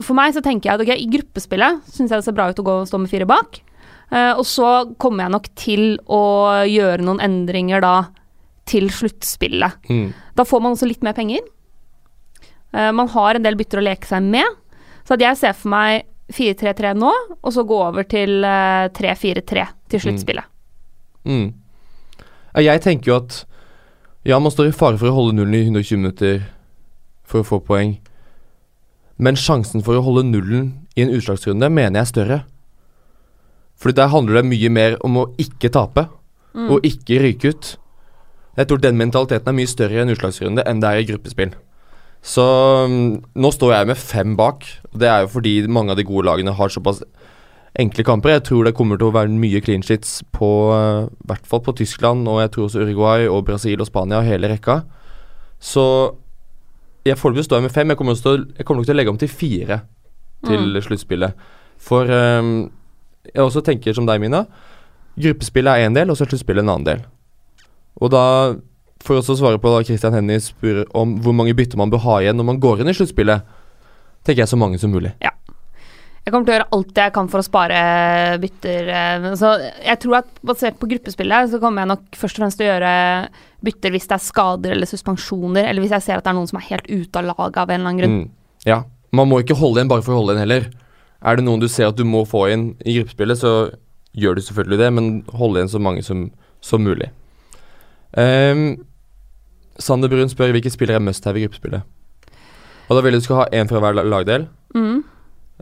for 0.05 0.17
meg 0.17 0.35
så 0.35 0.43
tenker 0.43 0.69
jeg 0.69 0.77
at 0.77 0.83
okay, 0.85 1.01
i 1.01 1.09
gruppespillet 1.11 1.85
syns 1.89 2.11
jeg 2.11 2.21
det 2.21 2.27
ser 2.27 2.37
bra 2.37 2.49
ut 2.51 2.61
å 2.61 2.65
gå 2.67 2.77
og 2.81 2.89
stå 2.89 2.99
med 3.01 3.11
fire 3.11 3.27
bak. 3.29 3.61
Uh, 4.11 4.33
og 4.35 4.43
så 4.47 4.69
kommer 4.99 5.25
jeg 5.25 5.35
nok 5.37 5.49
til 5.55 5.85
å 6.11 6.23
gjøre 6.67 7.05
noen 7.07 7.21
endringer 7.23 7.83
da 7.83 7.95
til 8.67 8.89
sluttspillet. 8.91 9.87
Mm. 9.89 10.11
Da 10.35 10.45
får 10.47 10.63
man 10.63 10.75
også 10.75 10.89
litt 10.89 11.03
mer 11.05 11.15
penger. 11.17 11.43
Uh, 12.75 12.91
man 12.95 13.09
har 13.13 13.37
en 13.37 13.45
del 13.45 13.57
bytter 13.59 13.79
å 13.79 13.85
leke 13.85 14.09
seg 14.09 14.27
med. 14.27 14.59
Så 15.07 15.15
at 15.15 15.23
jeg 15.23 15.39
ser 15.39 15.55
for 15.57 15.71
meg 15.73 16.07
4-3-3 16.31 16.93
nå, 16.99 17.11
og 17.39 17.53
så 17.55 17.63
gå 17.67 17.79
over 17.83 18.07
til 18.07 18.43
uh, 18.43 18.87
3-4-3 18.95 19.65
til 19.91 20.03
sluttspillet. 20.05 20.47
Mm. 21.27 21.31
Mm. 21.31 21.49
Jeg 22.65 22.81
tenker 22.83 23.11
jo 23.11 23.17
at 23.21 23.43
Ja, 24.25 24.37
man 24.41 24.51
står 24.53 24.69
i 24.69 24.73
fare 24.75 24.99
for 25.01 25.09
å 25.09 25.15
holde 25.15 25.33
nullen 25.37 25.55
i 25.55 25.63
120 25.65 25.97
minutter 25.97 26.41
for 27.25 27.41
å 27.41 27.47
få 27.47 27.61
poeng. 27.65 27.95
Men 29.21 29.37
sjansen 29.37 29.83
for 29.85 29.97
å 29.99 30.03
holde 30.05 30.25
nullen 30.27 30.71
i 30.97 31.03
en 31.05 31.13
utslagsrunde 31.13 31.69
mener 31.69 31.99
jeg 32.01 32.07
er 32.07 32.11
større. 32.11 32.39
Fordi 33.81 33.97
der 33.97 34.11
handler 34.13 34.41
det 34.41 34.49
mye 34.49 34.69
mer 34.73 34.97
om 35.05 35.21
å 35.21 35.29
ikke 35.41 35.71
tape, 35.73 36.07
Mm. 36.51 36.67
og 36.67 36.83
ikke 36.83 37.21
ryke 37.23 37.49
ut. 37.53 37.77
Jeg 38.57 38.67
tror 38.67 38.81
den 38.83 38.97
mentaliteten 38.99 39.47
er 39.47 39.55
mye 39.55 39.69
større 39.71 39.95
i 39.95 40.01
en 40.01 40.09
utslagsrunde 40.11 40.65
enn 40.67 40.81
det 40.81 40.89
er 40.89 40.99
i 40.99 41.05
gruppespill. 41.07 41.53
Så 42.21 42.43
mm, 42.91 43.23
nå 43.39 43.51
står 43.55 43.71
jeg 43.71 43.87
med 43.87 43.97
fem 43.97 44.35
bak. 44.35 44.65
Det 44.91 45.07
er 45.07 45.21
jo 45.23 45.29
fordi 45.37 45.53
mange 45.71 45.91
av 45.91 45.97
de 45.97 46.03
gode 46.03 46.27
lagene 46.27 46.51
har 46.51 46.67
såpass 46.69 46.99
enkle 47.79 48.03
kamper. 48.03 48.33
Jeg 48.35 48.43
tror 48.49 48.67
det 48.67 48.75
kommer 48.75 48.99
til 48.99 49.07
å 49.07 49.15
være 49.15 49.31
mye 49.31 49.61
clean 49.63 49.81
sheets 49.81 50.19
på 50.35 50.49
eh, 50.75 51.07
i 51.07 51.27
hvert 51.31 51.47
fall 51.47 51.63
på 51.63 51.73
Tyskland, 51.79 52.27
og 52.27 52.41
jeg 52.43 52.51
tror 52.51 52.67
også 52.67 52.83
Uruguay 52.83 53.29
og 53.31 53.45
Brasil 53.47 53.79
og 53.79 53.87
Spania 53.87 54.19
og 54.19 54.27
hele 54.27 54.51
rekka. 54.51 54.81
Så 55.61 55.85
jeg 57.05 57.17
foreløpig 57.17 57.45
står 57.47 57.59
jeg 57.59 57.67
med 57.67 57.73
fem. 57.75 57.89
Jeg 57.93 57.97
kommer, 57.99 58.15
til, 58.15 58.45
jeg 58.57 58.65
kommer 58.65 58.81
nok 58.81 58.89
til 58.89 58.95
å 58.95 58.99
legge 58.99 59.13
om 59.13 59.19
til 59.21 59.31
fire 59.31 59.81
til 60.45 60.77
sluttspillet. 60.85 61.47
For 61.81 62.09
um, 62.09 62.69
jeg 63.29 63.41
også 63.43 63.63
tenker 63.65 63.93
som 63.97 64.07
deg, 64.09 64.21
Mina. 64.21 64.45
Gruppespillet 65.21 65.71
er 65.71 65.89
én 65.89 65.97
del, 65.97 66.09
og 66.09 66.17
så 66.17 66.25
er 66.25 66.31
sluttspillet 66.31 66.63
en 66.65 66.73
annen 66.73 66.87
del. 66.87 67.03
Og 68.01 68.13
da, 68.13 68.23
for 69.03 69.19
også 69.19 69.35
å 69.35 69.41
svare 69.41 69.59
på 69.61 69.73
da 69.73 69.83
Christian 69.85 70.15
Hennie 70.15 70.41
spør 70.41 70.85
om 70.97 71.17
hvor 71.21 71.35
mange 71.37 71.55
bytter 71.57 71.77
man 71.81 71.91
bør 71.91 72.05
ha 72.05 72.21
igjen 72.21 72.39
når 72.39 72.47
man 72.53 72.61
går 72.63 72.81
inn 72.81 72.93
i 72.93 72.95
sluttspillet, 72.97 73.43
tenker 74.25 74.43
jeg 74.45 74.53
så 74.53 74.59
mange 74.61 74.79
som 74.81 74.93
mulig. 74.93 75.13
Ja. 75.21 75.33
Jeg 76.21 76.35
kommer 76.35 76.45
til 76.45 76.53
å 76.53 76.57
gjøre 76.59 76.73
alt 76.77 76.99
jeg 77.01 77.13
kan 77.15 77.29
for 77.33 77.41
å 77.41 77.45
spare 77.45 77.77
bytter. 78.41 78.89
eh, 78.93 79.23
Så 79.41 79.55
jeg 79.57 79.97
tror 80.03 80.19
at 80.19 80.27
basert 80.45 80.77
på 80.77 80.89
gruppespillet, 80.91 81.49
så 81.49 81.59
kommer 81.59 81.81
jeg 81.81 81.91
nok 81.95 82.03
først 82.13 82.37
og 82.37 82.43
fremst 82.43 82.61
til 82.61 82.67
å 82.67 82.73
gjøre 82.75 82.91
bytter 83.65 83.93
hvis 83.93 84.07
det 84.09 84.17
er 84.17 84.23
skader 84.23 84.75
eller 84.75 84.89
suspensjoner, 84.89 85.67
eller 85.67 85.83
hvis 85.83 85.93
jeg 85.97 86.07
ser 86.07 86.19
at 86.19 86.25
det 86.25 86.31
er 86.33 86.37
noen 86.37 86.49
som 86.49 86.59
er 86.59 86.67
helt 86.69 86.89
ute 86.89 87.21
av 87.21 87.27
laget 87.27 87.59
av 87.61 87.69
en 87.69 87.79
eller 87.79 87.91
annen 87.91 88.01
grunn. 88.01 88.17
Mm. 88.21 88.59
Ja. 88.69 88.83
Man 89.11 89.27
må 89.27 89.41
ikke 89.41 89.57
holde 89.59 89.81
igjen 89.81 89.91
bare 89.91 90.05
for 90.05 90.15
å 90.15 90.21
holde 90.21 90.35
igjen 90.35 90.45
heller. 90.45 90.69
Er 91.21 91.37
det 91.37 91.45
noen 91.45 91.61
du 91.61 91.67
ser 91.69 91.89
at 91.91 91.97
du 91.99 92.05
må 92.07 92.23
få 92.25 92.45
inn 92.53 92.69
i 92.87 92.95
gruppespillet, 92.97 93.41
så 93.41 93.51
gjør 94.17 94.37
du 94.37 94.43
selvfølgelig 94.45 94.79
det, 94.79 94.91
men 94.95 95.09
hold 95.35 95.59
igjen 95.59 95.71
så 95.71 95.81
mange 95.83 96.03
som, 96.05 96.29
som 96.63 96.83
mulig. 96.83 97.11
Um, 98.15 98.81
Sander 99.79 100.11
Brun 100.11 100.31
spør 100.31 100.53
hvilke 100.55 100.71
spillere 100.71 100.99
er 100.99 101.03
must 101.03 101.27
have 101.27 101.39
i 101.39 101.45
gruppespillet. 101.45 101.83
Og 102.87 102.97
da 102.97 103.03
vil 103.03 103.15
jeg 103.15 103.23
du 103.23 103.27
skal 103.27 103.43
ha 103.43 103.49
én 103.55 103.69
fra 103.69 103.79
hver 103.83 103.99
lagdel. 103.99 104.47
Mm. 104.75 105.03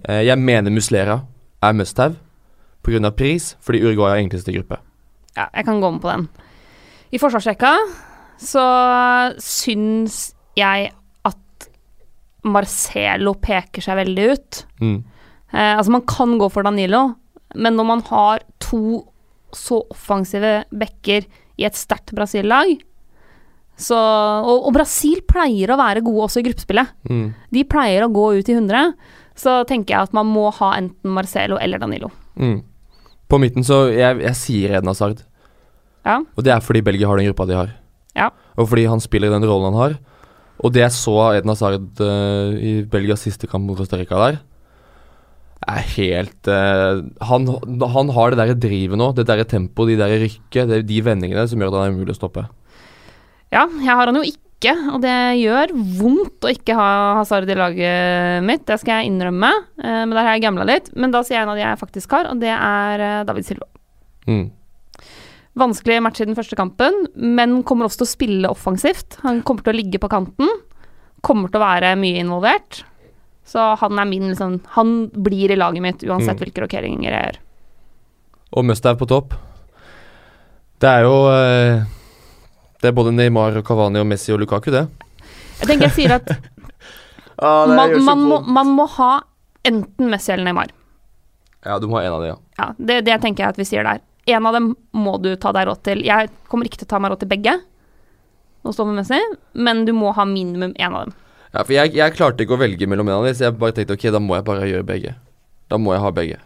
Uh, 0.06 0.22
jeg 0.24 0.40
mener 0.40 0.74
Muslera 0.74 1.22
er 1.62 1.76
must 1.76 1.98
have 1.98 2.18
pga. 2.86 3.12
pris, 3.12 3.56
fordi 3.62 3.84
Uruguay 3.84 4.16
er 4.16 4.24
enkleste 4.24 4.54
gruppe. 4.54 4.80
Ja, 5.36 5.46
jeg 5.56 5.66
kan 5.66 5.82
gå 5.82 5.92
med 5.92 6.02
på 6.02 6.10
den. 6.10 6.28
I 7.10 7.22
forsvarsrekka 7.22 7.74
så 8.40 8.66
syns 9.44 10.20
jeg 10.60 10.92
at 11.28 11.70
Marcelo 12.48 13.34
peker 13.42 13.84
seg 13.84 14.00
veldig 14.00 14.28
ut. 14.32 14.62
Mm. 14.84 15.00
Eh, 15.52 15.74
altså, 15.76 15.92
man 15.96 16.06
kan 16.08 16.38
gå 16.40 16.50
for 16.54 16.68
Danilo, 16.68 17.04
men 17.56 17.76
når 17.76 17.90
man 17.90 18.04
har 18.12 18.46
to 18.62 19.02
så 19.56 19.82
offensive 19.90 20.60
backer 20.70 21.26
i 21.58 21.66
et 21.66 21.76
sterkt 21.76 22.14
Brasil-lag 22.14 22.78
så, 23.80 23.98
og, 24.44 24.68
og 24.68 24.74
Brasil 24.76 25.22
pleier 25.28 25.72
å 25.72 25.80
være 25.80 26.04
gode 26.04 26.26
også 26.28 26.42
i 26.42 26.46
gruppespillet. 26.50 26.92
Mm. 27.08 27.28
De 27.56 27.64
pleier 27.68 28.04
å 28.04 28.12
gå 28.12 28.26
ut 28.36 28.52
i 28.52 28.56
100. 28.58 28.92
Så 29.40 29.54
tenker 29.70 29.96
jeg 29.96 30.10
at 30.10 30.16
man 30.16 30.28
må 30.28 30.50
ha 30.58 30.74
enten 30.76 31.14
Marcelo 31.16 31.60
eller 31.64 31.80
Danilo. 31.80 32.12
Mm. 32.36 32.60
På 33.30 33.38
midten 33.40 33.66
så 33.66 33.86
Jeg, 33.94 34.20
jeg 34.26 34.36
sier 34.36 34.76
Eden 34.76 34.92
Hazard. 34.92 35.24
Ja. 36.10 36.18
Og 36.36 36.46
det 36.46 36.52
er 36.56 36.64
fordi 36.66 36.82
Belgia 36.86 37.08
har 37.12 37.20
den 37.22 37.30
gruppa 37.30 37.46
de 37.50 37.58
har. 37.60 37.74
Ja. 38.18 38.32
Og 38.58 38.68
fordi 38.72 38.88
han 38.90 39.02
spiller 39.04 39.30
den 39.32 39.46
rollen 39.46 39.70
han 39.72 39.78
har. 39.84 39.98
Og 40.60 40.74
det 40.76 40.82
jeg 40.82 40.92
så 40.98 41.14
av 41.30 41.38
Edna 41.38 41.54
Sard 41.56 42.02
uh, 42.04 42.52
i 42.60 42.80
Belgias 42.90 43.22
siste 43.24 43.48
kamp 43.48 43.64
mot 43.70 43.78
Costa 43.80 43.96
Rica 44.02 44.18
der, 44.20 44.40
er 45.70 45.86
helt 45.94 46.50
uh, 46.50 47.00
han, 47.30 47.46
han 47.94 48.12
har 48.16 48.32
det 48.34 48.40
derre 48.42 48.58
drivet 48.60 49.00
nå, 49.00 49.12
det 49.16 49.28
derre 49.30 49.46
tempoet, 49.48 49.94
de 49.94 49.98
derre 50.02 50.20
rykket, 50.26 50.68
det- 50.72 50.86
de 50.90 51.00
vendingene 51.06 51.46
som 51.52 51.60
gjør 51.62 51.72
at 51.74 51.80
han 51.80 51.88
er 51.92 51.96
umulig 51.96 52.16
å 52.16 52.20
stoppe. 52.20 52.44
Ja, 53.54 53.66
jeg 53.72 53.92
har 53.96 54.10
han 54.12 54.20
jo 54.20 54.26
ikke, 54.28 54.74
og 54.94 55.00
det 55.06 55.16
gjør 55.40 55.72
vondt 56.02 56.44
å 56.48 56.52
ikke 56.52 56.76
ha 56.78 56.90
Hazard 57.22 57.48
i 57.50 57.56
laget 57.58 58.44
mitt, 58.46 58.66
det 58.68 58.80
skal 58.82 59.00
jeg 59.00 59.14
innrømme. 59.14 59.50
Eh, 59.80 60.02
men 60.04 60.12
der 60.16 60.26
har 60.28 60.36
jeg 60.36 60.44
gambla 60.44 60.68
litt. 60.68 60.92
Men 61.00 61.12
da 61.16 61.22
sier 61.24 61.38
jeg 61.40 61.46
en 61.48 61.54
av 61.56 61.60
de 61.60 61.64
jeg 61.64 61.80
faktisk 61.80 62.12
har, 62.18 62.28
og 62.34 62.42
det 62.44 62.52
er 62.54 63.06
eh, 63.08 63.22
David 63.30 63.48
Silva. 63.48 63.66
Mm. 64.28 64.44
Vanskelig 65.60 65.98
match 66.06 66.22
i 66.24 66.28
den 66.30 66.38
første 66.38 66.56
kampen, 66.56 66.96
men 67.16 67.60
kommer 67.68 67.88
også 67.90 68.02
til 68.04 68.08
å 68.08 68.14
spille 68.14 68.52
offensivt. 68.54 69.18
Han 69.26 69.42
kommer 69.44 69.66
til 69.66 69.74
å 69.74 69.78
ligge 69.80 70.00
på 70.00 70.10
kanten, 70.12 70.48
kommer 71.26 71.52
til 71.52 71.60
å 71.60 71.66
være 71.66 71.96
mye 72.00 72.22
involvert. 72.24 72.84
Så 73.50 73.64
han 73.82 73.98
er 74.00 74.06
min 74.06 74.28
liksom 74.30 74.60
Han 74.76 75.08
blir 75.10 75.50
i 75.52 75.58
laget 75.58 75.82
mitt 75.82 76.04
uansett 76.06 76.38
Mm. 76.38 76.44
hvilke 76.44 76.62
rokeringer 76.64 77.10
jeg 77.12 77.24
gjør. 77.26 77.40
Og 78.54 78.66
Mustau 78.66 78.96
på 78.96 79.08
topp. 79.10 79.34
Det 80.80 80.88
er 80.90 81.02
jo 81.04 81.16
eh, 81.34 81.84
Det 82.82 82.88
er 82.88 82.96
både 82.96 83.12
Neymar, 83.12 83.58
og 83.60 83.66
Cavani 83.68 84.00
og 84.00 84.06
Messi 84.08 84.32
og 84.32 84.40
Lukaku, 84.40 84.70
det. 84.72 84.86
Jeg 85.60 85.68
tenker 85.68 85.90
jeg 85.90 85.96
sier 85.98 86.14
at 86.16 86.30
man, 87.42 87.98
man, 88.06 88.22
må, 88.24 88.38
man 88.48 88.68
må 88.78 88.86
ha 88.96 89.10
enten 89.68 90.10
Messi 90.10 90.32
eller 90.32 90.46
Neymar. 90.48 90.72
Ja, 91.66 91.76
du 91.80 91.88
må 91.92 91.98
ha 92.00 92.06
en 92.08 92.14
av 92.16 92.22
de, 92.24 92.30
ja. 92.32 92.38
Ja, 92.62 92.70
det, 92.80 93.02
det 93.10 93.18
tenker 93.22 93.44
jeg 93.44 93.50
at 93.50 93.60
vi 93.60 93.66
sier 93.68 93.84
der. 93.84 94.00
En 94.30 94.46
av 94.46 94.56
dem 94.56 94.74
må 94.94 95.16
du 95.22 95.32
ta 95.42 95.54
deg 95.56 95.68
råd 95.70 95.82
til. 95.88 96.04
Jeg 96.06 96.30
kommer 96.52 96.70
ikke 96.70 96.82
til 96.82 96.90
å 96.90 96.94
ta 96.94 97.00
meg 97.02 97.14
råd 97.14 97.24
til 97.24 97.32
begge, 97.32 97.56
men 99.66 99.86
du 99.88 99.94
må 99.96 100.12
ha 100.14 100.26
minimum 100.28 100.76
én 100.78 100.94
av 100.94 101.08
dem. 101.08 101.16
Ja, 101.50 101.64
for 101.64 101.74
jeg, 101.74 101.96
jeg 101.98 102.14
klarte 102.14 102.46
ikke 102.46 102.58
å 102.58 102.62
velge 102.62 102.86
mellom 102.90 103.10
en 103.10 103.18
av 103.22 103.26
dem, 103.26 103.34
så 103.34 103.48
jeg 103.48 103.58
bare 103.58 103.74
tenkte 103.74 103.98
ok, 103.98 104.06
da 104.14 104.22
må 104.22 104.38
jeg 104.38 104.46
bare 104.46 104.70
gjøre 104.70 104.86
begge. 104.86 105.16
Da 105.72 105.80
må 105.82 105.96
jeg 105.96 106.04
ha 106.04 106.12
begge. 106.14 106.38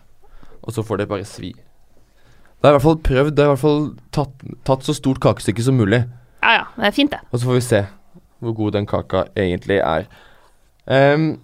Og 0.63 0.76
så 0.76 0.84
får 0.86 1.02
det 1.02 1.10
bare 1.12 1.28
svi. 1.28 1.52
Det 2.63 2.69
er 2.69 2.72
i 2.72 2.78
hvert 2.78 2.86
fall 2.86 3.02
prøvd, 3.04 3.34
det 3.36 3.43
er 3.43 3.50
i 3.50 3.52
hvert 3.52 3.60
fall 3.60 3.82
tatt, 4.15 4.46
tatt 4.63 4.86
så 4.88 4.96
stort 4.96 5.19
kakestykke 5.24 5.65
som 5.65 5.76
mulig. 5.76 6.06
Ja 6.43 6.54
ja, 6.62 6.63
det 6.78 6.88
er 6.88 6.96
fint, 6.96 7.12
det. 7.12 7.19
Og 7.32 7.41
så 7.41 7.50
får 7.50 7.58
vi 7.58 7.65
se 7.65 7.82
hvor 8.43 8.56
god 8.56 8.76
den 8.78 8.88
kaka 8.88 9.26
egentlig 9.39 9.82
er. 9.84 10.08
Um, 10.88 11.41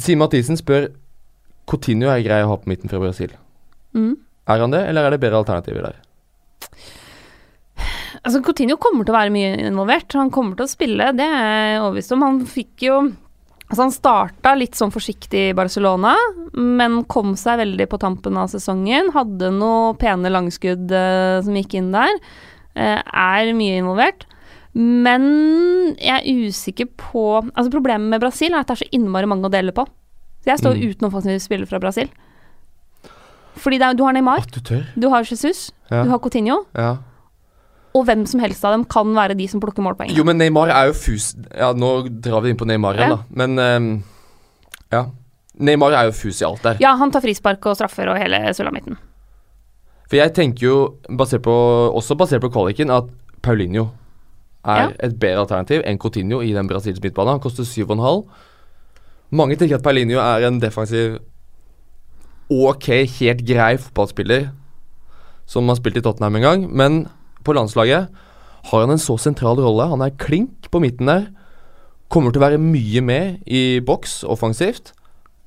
Simen 0.00 0.24
Mathisen 0.24 0.56
spør 0.56 0.88
Coutinho 1.68 2.08
er 2.12 2.24
grei 2.24 2.40
å 2.44 2.50
ha 2.50 2.58
på 2.60 2.68
midten 2.72 2.92
fra 2.92 3.00
Brasil. 3.00 3.32
Mm. 3.96 4.16
Er 4.48 4.58
han 4.58 4.72
det, 4.74 4.82
eller 4.88 5.06
er 5.06 5.14
det 5.14 5.20
bedre 5.22 5.38
alternativer 5.42 5.82
der? 5.86 6.00
Altså, 8.22 8.38
Coutinho 8.44 8.76
kommer 8.78 9.06
til 9.06 9.14
å 9.14 9.18
være 9.18 9.32
mye 9.34 9.52
involvert. 9.66 10.14
Han 10.18 10.30
kommer 10.34 10.58
til 10.58 10.66
å 10.68 10.70
spille, 10.70 11.08
det 11.18 11.26
er 11.26 11.44
jeg 11.74 11.80
overbevist 11.82 12.14
om. 12.16 12.24
Han 12.28 12.40
fikk 12.46 12.88
jo 12.88 13.02
Altså, 13.72 13.86
han 13.86 13.92
starta 13.94 14.50
litt 14.52 14.74
sånn 14.76 14.90
forsiktig 14.92 15.42
i 15.48 15.54
Barcelona, 15.56 16.10
men 16.52 16.98
kom 17.08 17.30
seg 17.40 17.56
veldig 17.62 17.86
på 17.88 17.96
tampen 18.02 18.36
av 18.36 18.50
sesongen. 18.52 19.08
Hadde 19.14 19.48
noe 19.56 19.94
pene 19.96 20.28
langskudd 20.28 20.92
eh, 20.92 21.38
som 21.40 21.56
gikk 21.56 21.78
inn 21.78 21.88
der. 21.94 22.12
Eh, 22.76 23.00
er 23.00 23.52
mye 23.56 23.78
involvert. 23.80 24.26
Men 24.76 25.24
jeg 25.96 26.18
er 26.20 26.44
usikker 26.50 26.90
på 27.00 27.24
Altså, 27.46 27.72
problemet 27.72 28.12
med 28.12 28.20
Brasil 28.20 28.52
er 28.52 28.60
at 28.60 28.68
det 28.68 28.76
er 28.76 28.82
så 28.84 28.92
innmari 28.92 29.30
mange 29.32 29.48
å 29.48 29.54
dele 29.56 29.72
på. 29.72 29.86
Så 30.44 30.52
jeg 30.52 30.60
står 30.60 30.76
Mm. 30.76 30.84
uten 30.92 31.08
offensiv 31.08 31.40
spiller 31.40 31.66
fra 31.72 31.80
Brasil. 31.80 32.12
Fordi 33.60 33.76
er, 33.80 33.94
du 33.94 34.04
har 34.04 34.12
Neymar, 34.16 34.44
du 34.52 34.60
du 34.96 35.08
har 35.12 35.24
Jesus, 35.24 35.70
Ja. 35.90 36.04
du 36.04 36.10
har 36.10 36.18
Coutinho, 36.18 36.64
ja. 36.74 36.96
og 37.94 38.04
hvem 38.06 38.24
som 38.26 38.40
helst 38.40 38.64
av 38.64 38.72
dem 38.72 38.84
kan 38.84 39.12
være 39.14 39.36
de 39.36 39.46
som 39.48 39.60
plukker 39.60 39.82
målpoeng. 39.84 40.10
Jo, 40.16 40.24
men 40.24 40.38
Neymar 40.38 40.68
er 40.72 40.86
jo 40.88 40.92
fus... 40.96 41.34
Ja, 41.56 41.72
nå 41.76 42.08
drar 42.08 42.40
vi 42.42 42.50
inn 42.50 42.56
på 42.56 42.64
Neymar 42.66 42.96
igjen, 42.96 43.10
da. 43.10 43.18
Men 43.28 43.58
um, 43.58 44.04
ja. 44.92 45.04
Neymar 45.60 45.92
er 45.92 46.04
jo 46.08 46.12
fus 46.16 46.40
i 46.40 46.46
alt 46.48 46.62
der. 46.64 46.78
Ja, 46.80 46.94
han 46.96 47.10
tar 47.12 47.20
frispark 47.20 47.64
og 47.68 47.76
straffer 47.76 48.08
og 48.08 48.16
hele 48.18 48.40
sulamitten. 48.56 48.96
For 50.08 50.16
jeg 50.16 50.32
tenker 50.36 50.64
jo, 50.66 50.76
basert 51.08 51.42
på, 51.44 51.52
også 51.96 52.16
basert 52.16 52.40
på 52.44 52.50
kvaliken, 52.52 52.90
at 52.90 53.04
Paulinho 53.42 53.90
er 54.64 54.76
Ja. 54.80 54.88
et 55.00 55.18
bedre 55.20 55.40
alternativ 55.44 55.82
enn 55.84 55.98
Coutinho 55.98 56.40
i 56.40 56.52
den 56.54 56.68
brasilianske 56.68 57.02
midtbanen. 57.08 57.34
Han 57.36 57.40
koster 57.44 57.64
7,5. 57.64 58.24
Mange 59.32 59.56
tenker 59.56 59.76
at 59.76 59.82
Paulinho 59.84 60.18
er 60.20 60.46
en 60.48 60.60
defensiv 60.60 61.18
ok, 62.50 62.88
helt 63.20 63.44
grei 63.46 63.76
fotballspiller 63.80 64.50
som 65.52 65.68
har 65.68 65.78
spilt 65.78 65.98
i 66.00 66.02
Tottenham 66.04 66.38
en 66.38 66.46
gang, 66.46 66.66
men 66.72 67.04
på 67.44 67.54
landslaget 67.56 68.08
har 68.70 68.84
han 68.84 68.94
en 68.94 69.00
så 69.00 69.16
sentral 69.18 69.60
rolle. 69.60 69.88
Han 69.90 70.04
er 70.04 70.14
klink 70.20 70.70
på 70.70 70.80
midten 70.82 71.10
der. 71.10 71.26
Kommer 72.12 72.32
til 72.32 72.42
å 72.42 72.46
være 72.46 72.60
mye 72.62 73.02
med 73.04 73.40
i 73.50 73.80
boks 73.84 74.20
offensivt. 74.28 74.92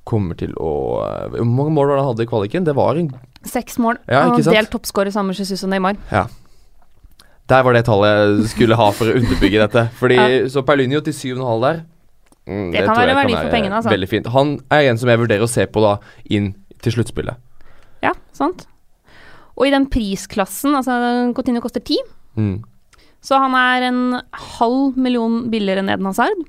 Kommer 0.06 0.38
til 0.38 0.52
å 0.62 1.02
eh, 1.02 1.38
Hvor 1.38 1.48
mange 1.48 1.72
mål 1.74 1.88
var 1.88 1.96
det 1.96 2.02
han 2.04 2.10
hadde 2.12 2.26
i 2.26 2.30
kvaliken? 2.30 2.66
Det 2.66 2.76
var 2.76 3.00
en 3.00 3.14
Seks 3.46 3.78
mål. 3.78 4.00
Ja, 4.10 4.24
sant? 4.26 4.50
delt 4.50 4.72
toppskårer 4.74 5.14
sammen 5.14 5.30
med 5.30 5.38
Jesus 5.38 5.62
og 5.62 5.70
Neymar. 5.70 5.98
Der 7.46 7.62
var 7.62 7.76
det 7.76 7.84
tallet 7.86 8.10
jeg 8.10 8.48
skulle 8.50 8.78
ha 8.78 8.88
for 8.90 9.06
å 9.06 9.14
underbygge 9.20 9.60
dette. 9.62 9.86
Fordi 9.98 10.18
Ja. 10.22 10.28
Så 10.50 10.64
Paulinho 10.66 11.00
til 11.06 11.14
7,5 11.14 11.62
der 11.62 11.82
mm, 12.46 12.72
Det 12.74 12.82
kan 12.82 12.90
tror 12.90 13.02
være 13.04 13.18
verdi 13.20 13.36
for 13.38 13.54
pengene, 13.54 13.78
altså. 13.78 13.92
Veldig 13.94 14.10
fint. 14.10 14.30
Han 14.34 14.56
er 14.74 14.90
en 14.90 14.98
som 14.98 15.10
jeg 15.12 15.22
vurderer 15.22 15.46
å 15.46 15.50
se 15.50 15.66
på 15.70 15.84
da 15.84 15.96
inn 16.26 16.52
til 16.84 16.92
sluttspillet. 16.96 17.36
Ja, 18.04 18.12
sant. 18.36 18.66
Og 19.56 19.66
i 19.68 19.72
den 19.72 19.86
prisklassen, 19.88 20.74
altså 20.76 20.96
Coutinho 21.36 21.62
koster 21.64 21.80
ti, 21.84 21.96
Mm. 22.36 22.58
så 23.24 23.38
han 23.40 23.54
er 23.56 23.86
en 23.88 24.20
halv 24.60 24.96
million 25.00 25.46
billigere 25.50 25.80
enn 25.80 25.88
Eden 25.88 26.04
Hazard. 26.10 26.42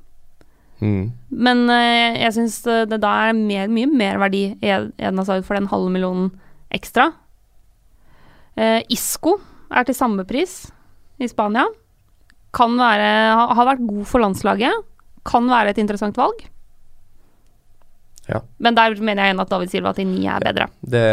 Mm. 0.82 1.14
Men 1.32 1.64
uh, 1.72 2.18
jeg 2.20 2.34
syns 2.36 2.58
det 2.68 3.00
da 3.02 3.14
er 3.30 3.34
mer, 3.34 3.70
mye 3.72 3.88
mer 3.88 4.20
verdi 4.20 4.44
i 4.62 4.68
Eden 4.74 5.18
Hazard 5.18 5.46
for 5.48 5.56
den 5.56 5.70
halve 5.72 5.90
millionen 5.90 6.28
ekstra. 6.76 7.08
Uh, 8.58 8.82
Isco 8.92 9.38
er 9.72 9.88
til 9.88 9.96
samme 9.96 10.26
pris 10.28 10.68
i 11.22 11.28
Spania. 11.32 11.64
Kan 12.54 12.76
være 12.80 13.08
Har 13.56 13.66
vært 13.68 13.88
god 13.88 14.06
for 14.06 14.20
landslaget. 14.24 14.84
Kan 15.28 15.48
være 15.50 15.70
et 15.74 15.78
interessant 15.82 16.18
valg. 16.18 16.44
Ja. 18.28 18.42
Men 18.60 18.76
der 18.76 18.96
mener 19.00 19.24
jeg 19.24 19.32
igjen 19.32 19.42
at 19.44 19.52
David 19.52 19.72
Silva 19.72 19.94
til 19.96 20.08
ni 20.10 20.26
er 20.28 20.44
bedre. 20.44 20.68
Det 20.84 21.04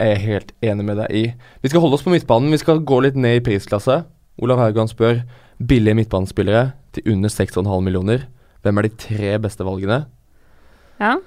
er 0.00 0.10
jeg 0.14 0.22
helt 0.24 0.52
enig 0.64 0.86
med 0.88 0.96
deg 1.02 1.12
i. 1.12 1.24
Vi 1.60 1.70
skal 1.70 1.84
holde 1.84 1.98
oss 1.98 2.04
på 2.06 2.12
midtbanen. 2.14 2.52
Vi 2.54 2.62
skal 2.62 2.80
gå 2.80 3.00
litt 3.04 3.18
ned 3.20 3.40
i 3.40 3.44
prisklasse. 3.44 4.00
Olav 4.42 4.62
Haugan 4.62 4.88
spør 4.90 5.20
billige 5.60 5.94
midtbanespillere 5.98 6.72
til 6.96 7.12
under 7.12 7.32
6,5 7.32 7.68
millioner. 7.84 8.24
Hvem 8.64 8.80
er 8.80 8.88
de 8.88 8.94
tre 8.96 9.34
beste 9.44 9.66
valgene? 9.66 10.04
Ja. 11.00 11.18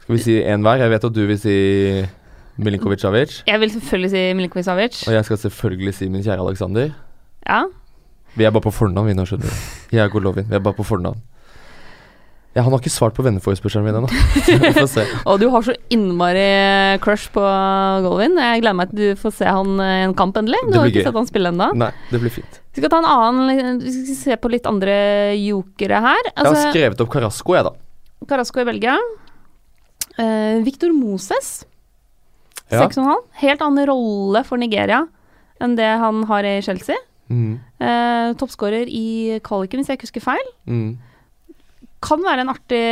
Skal 0.00 0.16
vi 0.16 0.22
si 0.24 0.38
én 0.40 0.64
hver? 0.64 0.80
Jeg 0.80 0.92
vet 0.94 1.04
at 1.10 1.14
du 1.16 1.22
vil 1.28 1.38
si 1.40 1.54
Milinkovic 2.56 3.04
Savic. 3.04 3.42
Jeg 3.46 3.60
vil 3.60 3.70
selvfølgelig 3.70 4.10
si 4.10 4.24
Milinkovic 4.32 4.64
Savic. 4.64 5.02
Og 5.08 5.14
jeg 5.14 5.24
skal 5.28 5.38
selvfølgelig 5.44 5.94
si 5.94 6.08
min 6.08 6.24
kjære 6.24 6.40
Aleksander. 6.40 6.90
Ja. 7.44 7.62
Vi 8.34 8.44
er 8.44 8.50
bare 8.50 8.64
på 8.64 8.72
fornavn, 8.74 9.06
vi 9.06 9.14
nå, 9.14 9.24
skjønner 9.28 9.46
du. 9.46 9.62
Jeg 9.92 10.04
er 10.04 10.10
Golovin. 10.12 10.48
Vi 10.48 10.56
er 10.56 10.62
bare 10.64 10.74
på 10.74 10.86
fornavn. 10.86 11.20
Ja, 12.54 12.62
han 12.62 12.70
har 12.70 12.78
ikke 12.78 12.92
svart 12.94 13.16
på 13.16 13.24
venneforespørselen 13.26 13.82
min 13.82 13.96
ennå. 13.98 14.08
Og 15.30 15.40
du 15.42 15.48
har 15.50 15.64
så 15.66 15.74
innmari 15.90 16.44
crush 17.02 17.32
på 17.34 17.42
Golvin. 18.04 18.36
Jeg 18.38 18.62
gleder 18.62 18.76
meg 18.78 18.92
til 18.92 19.00
du 19.00 19.18
får 19.18 19.34
se 19.40 19.48
han 19.50 19.72
i 19.82 19.88
en 20.04 20.14
kamp 20.14 20.36
endelig. 20.38 20.60
Du 20.70 20.76
har 20.78 20.86
ikke 20.86 21.00
gøy. 21.02 21.06
sett 21.08 21.18
han 21.18 21.26
spille 21.26 21.50
ennå. 21.50 21.66
Nei, 21.82 21.88
det 22.12 22.20
blir 22.22 22.30
fint. 22.36 22.60
Vi 22.74 22.82
skal 22.82 22.92
ta 22.92 23.00
en 23.02 23.08
annen 23.10 23.80
Vi 23.82 23.90
skal 23.96 24.18
se 24.20 24.36
på 24.38 24.50
litt 24.54 24.68
andre 24.70 24.94
jokere 25.38 25.98
her. 26.04 26.22
Jeg 26.30 26.36
har 26.38 26.46
Altså, 26.52 26.70
skrevet 26.70 27.02
opp 27.02 27.10
Carasco, 27.16 27.56
jeg, 27.58 27.66
da. 27.66 27.74
Carasco 28.30 28.62
i 28.62 28.66
Belgia. 28.70 28.94
Uh, 30.18 30.62
Victor 30.66 30.92
Moses, 30.94 31.64
Ja. 32.70 32.86
6,5. 32.86 33.18
Helt 33.42 33.62
annen 33.66 33.86
rolle 33.90 34.44
for 34.46 34.62
Nigeria 34.62 35.02
enn 35.62 35.74
det 35.78 35.90
han 36.00 36.22
har 36.30 36.46
i 36.46 36.54
Chelsea. 36.64 36.96
Mm. 37.30 37.58
Uh, 37.82 38.30
Toppskårer 38.38 38.86
i 38.90 39.40
kvaliken, 39.44 39.80
hvis 39.82 39.90
jeg 39.90 39.98
ikke 39.98 40.08
husker 40.08 40.24
feil. 40.24 40.48
Mm. 40.70 40.94
Kan 42.04 42.20
være 42.24 42.44
en 42.44 42.52
artig 42.52 42.84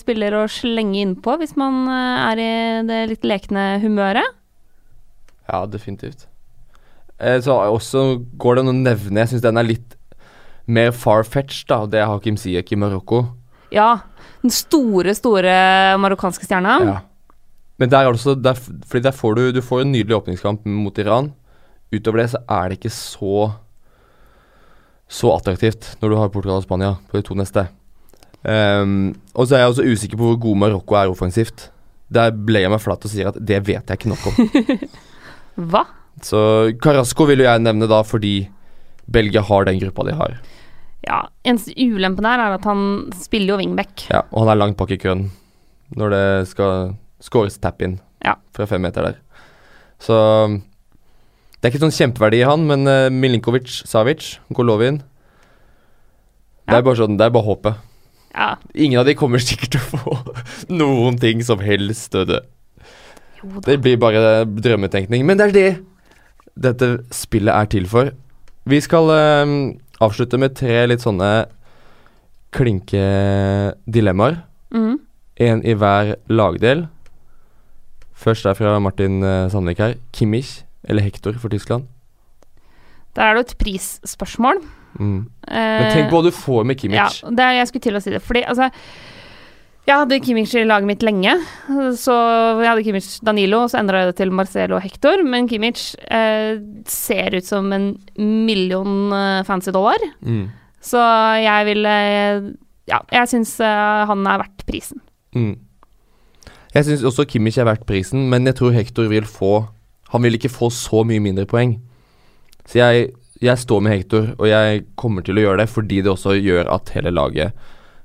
spiller 0.00 0.34
å 0.40 0.46
slenge 0.50 1.04
innpå 1.04 1.36
hvis 1.38 1.54
man 1.60 1.84
eh, 1.86 2.24
er 2.26 2.42
i 2.42 2.50
det 2.88 3.00
litt 3.12 3.26
lekne 3.28 3.76
humøret. 3.82 4.36
Ja, 5.50 5.64
definitivt. 5.70 6.26
Eh, 7.18 7.38
så 7.44 7.56
også 7.70 8.04
går 8.40 8.56
det 8.56 8.62
an 8.64 8.72
å 8.72 8.76
nevne 8.76 9.22
Jeg 9.24 9.32
syns 9.34 9.44
den 9.44 9.60
er 9.60 9.66
litt 9.68 9.96
mer 10.70 10.92
far-fetched, 10.94 11.68
da. 11.70 11.84
Det 11.90 12.00
er 12.00 12.08
Hakim 12.10 12.38
Siek 12.38 12.70
i 12.72 12.78
Marokko. 12.78 13.24
Ja, 13.74 14.02
den 14.42 14.52
store, 14.54 15.14
store 15.18 15.54
marokkanske 16.02 16.46
stjerna. 16.46 16.76
Ja. 16.86 16.98
Men 17.80 17.90
der 17.92 18.04
er 18.04 18.12
også 18.12 18.34
der, 18.36 18.58
Fordi 18.58 19.02
der 19.06 19.14
får 19.16 19.34
du 19.36 19.42
Du 19.56 19.60
får 19.64 19.82
en 19.82 19.92
nydelig 19.92 20.18
åpningskamp 20.18 20.66
mot 20.68 20.98
Iran. 20.98 21.32
Utover 21.90 22.22
det 22.22 22.30
så 22.34 22.42
er 22.48 22.68
det 22.68 22.78
ikke 22.78 22.92
så 22.94 23.50
Så 25.10 25.32
attraktivt 25.34 25.96
når 26.02 26.12
du 26.12 26.16
har 26.20 26.30
Portugal 26.30 26.60
og 26.60 26.66
Spania 26.66 26.96
på 27.10 27.18
de 27.18 27.26
to 27.26 27.34
neste. 27.34 27.66
Ehm, 28.48 29.14
og 29.34 29.46
så 29.46 29.56
er 29.58 29.64
jeg 29.64 29.72
også 29.74 29.84
usikker 29.90 30.16
på 30.20 30.30
hvor 30.30 30.38
god 30.40 30.56
Marokko 30.62 30.96
er 30.96 31.10
offensivt. 31.12 31.68
Der 32.10 32.32
ble 32.34 32.62
jeg 32.64 32.70
meg 32.72 32.80
flat 32.82 33.04
og 33.06 33.12
sier 33.12 33.28
at 33.30 33.36
det 33.38 33.60
vet 33.66 33.86
jeg 33.90 33.98
ikke 34.00 34.10
nok 34.10 34.24
om. 34.30 34.88
Hva? 35.70 35.84
Så 36.24 36.40
Carasco 36.82 37.26
vil 37.28 37.42
jo 37.44 37.48
jeg 37.48 37.62
nevne 37.62 37.86
da 37.90 38.00
fordi 38.04 38.48
Belgia 39.10 39.42
har 39.46 39.66
den 39.68 39.78
gruppa 39.82 40.04
de 40.08 40.14
har. 40.18 40.38
Ja, 41.06 41.20
eneste 41.48 41.72
ulempen 41.80 42.26
der 42.26 42.42
er 42.42 42.56
at 42.58 42.66
han 42.68 42.82
spiller 43.16 43.54
jo 43.54 43.60
wingback. 43.62 44.06
Ja, 44.10 44.22
Og 44.32 44.44
han 44.44 44.52
er 44.52 44.58
langt 44.60 44.76
bak 44.80 44.90
i 44.92 44.98
køen 45.00 45.28
når 45.96 46.12
det 46.14 46.24
skal 46.52 46.92
scores 47.24 47.56
tap-in 47.58 47.98
Ja. 48.24 48.34
fra 48.54 48.66
fem 48.68 48.82
meter 48.84 49.02
der. 49.08 49.16
Så 50.00 50.14
det 51.60 51.66
er 51.66 51.72
ikke 51.72 51.82
sånn 51.82 51.92
kjempeverdi 51.96 52.40
i 52.42 52.46
han, 52.48 52.62
men 52.68 52.86
uh, 52.88 53.08
Milinkovic, 53.12 53.68
Savic, 53.88 54.38
Golovin 54.54 55.00
Det 56.68 56.76
er 56.78 56.84
bare 56.86 57.00
sånn, 57.00 57.16
det 57.18 57.26
er 57.26 57.32
bare 57.34 57.48
håpet. 57.48 57.80
Ja, 58.34 58.56
Ingen 58.74 59.00
av 59.00 59.06
de 59.08 59.16
kommer 59.18 59.42
sikkert 59.42 59.74
til 59.74 59.80
å 59.82 60.00
få 60.00 60.34
noen 60.80 61.18
ting 61.18 61.42
som 61.44 61.62
helst. 61.64 62.14
vet. 62.14 62.46
Det 63.66 63.78
blir 63.82 63.96
bare 64.00 64.44
drømmetenkning. 64.44 65.24
Men 65.26 65.38
det 65.40 65.48
er 65.48 65.56
det 65.56 65.70
dette 66.60 66.90
spillet 67.14 67.54
er 67.54 67.70
til 67.72 67.86
for. 67.88 68.10
Vi 68.68 68.80
skal 68.84 69.08
um, 69.44 69.54
avslutte 70.02 70.38
med 70.38 70.54
tre 70.58 70.82
litt 70.90 71.02
sånne 71.04 71.46
klinke 72.54 73.04
dilemmaer. 73.86 74.42
Mhm. 74.74 74.98
Én 75.40 75.62
i 75.64 75.72
hver 75.72 76.18
lagdel. 76.28 76.82
Først 78.12 78.44
er 78.44 78.52
fra 78.58 78.74
Martin 78.78 79.22
eh, 79.24 79.46
Sandvik 79.48 79.78
her. 79.80 79.94
Kimmich 80.12 80.58
eller 80.84 81.00
Hector 81.00 81.32
for 81.40 81.48
Tyskland. 81.48 81.86
Der 83.16 83.22
er 83.30 83.38
det 83.38 83.46
et 83.46 83.54
prisspørsmål. 83.62 84.60
Mm. 84.98 85.20
Men 85.50 85.86
tenk 85.94 86.10
på 86.10 86.18
hva 86.18 86.26
du 86.26 86.34
får 86.34 86.66
med 86.66 86.78
Kimmich. 86.80 87.20
Ja, 87.22 87.30
det 87.30 87.46
er, 87.46 87.56
jeg 87.60 87.70
skulle 87.70 87.86
til 87.86 87.98
å 87.98 88.02
si 88.02 88.12
det. 88.14 88.22
Fordi 88.24 88.42
altså 88.48 88.70
Jeg 89.88 89.96
hadde 89.96 90.18
Kimmich 90.22 90.52
i 90.54 90.64
laget 90.66 90.86
mitt 90.86 91.02
lenge. 91.02 91.32
Så 91.98 92.14
jeg 92.60 92.68
hadde 92.68 92.84
Kimmich 92.86 93.08
Danilo, 93.26 93.62
og 93.64 93.70
så 93.72 93.80
endra 93.80 94.02
jeg 94.02 94.10
det 94.10 94.18
til 94.20 94.34
Marcelo 94.34 94.76
og 94.76 94.84
Hector. 94.84 95.22
Men 95.26 95.48
Kimmich 95.50 95.94
eh, 96.10 96.60
ser 96.86 97.34
ut 97.34 97.46
som 97.46 97.72
en 97.74 97.92
million 98.20 99.10
eh, 99.16 99.40
fancy 99.48 99.72
dollar. 99.74 99.98
Mm. 100.20 100.44
Så 100.84 101.00
jeg 101.44 101.66
vil 101.70 101.86
eh, 101.86 102.50
Ja, 102.90 103.00
jeg 103.12 103.28
syns 103.32 103.56
eh, 103.62 104.04
han 104.10 104.26
er 104.26 104.42
verdt 104.44 104.64
prisen. 104.68 105.00
Mm. 105.34 105.56
Jeg 106.74 106.86
syns 106.86 107.02
også 107.06 107.26
Kimmich 107.26 107.58
er 107.58 107.66
verdt 107.66 107.86
prisen, 107.88 108.28
men 108.30 108.46
jeg 108.46 108.60
tror 108.60 108.74
Hector 108.74 109.08
vil 109.10 109.26
få 109.26 109.66
Han 110.12 110.22
vil 110.22 110.34
ikke 110.38 110.50
få 110.50 110.70
så 110.74 111.02
mye 111.06 111.22
mindre 111.22 111.46
poeng. 111.46 111.76
Så 112.66 112.78
jeg, 112.78 113.10
jeg 113.40 113.60
står 113.62 113.84
med 113.84 113.94
Hector, 113.96 114.32
og 114.36 114.48
jeg 114.50 114.82
kommer 115.00 115.24
til 115.24 115.38
å 115.38 115.44
gjøre 115.46 115.62
det 115.62 115.70
fordi 115.72 116.02
det 116.04 116.12
også 116.12 116.36
gjør 116.36 116.68
at 116.74 116.92
hele 116.96 117.12
laget 117.14 117.56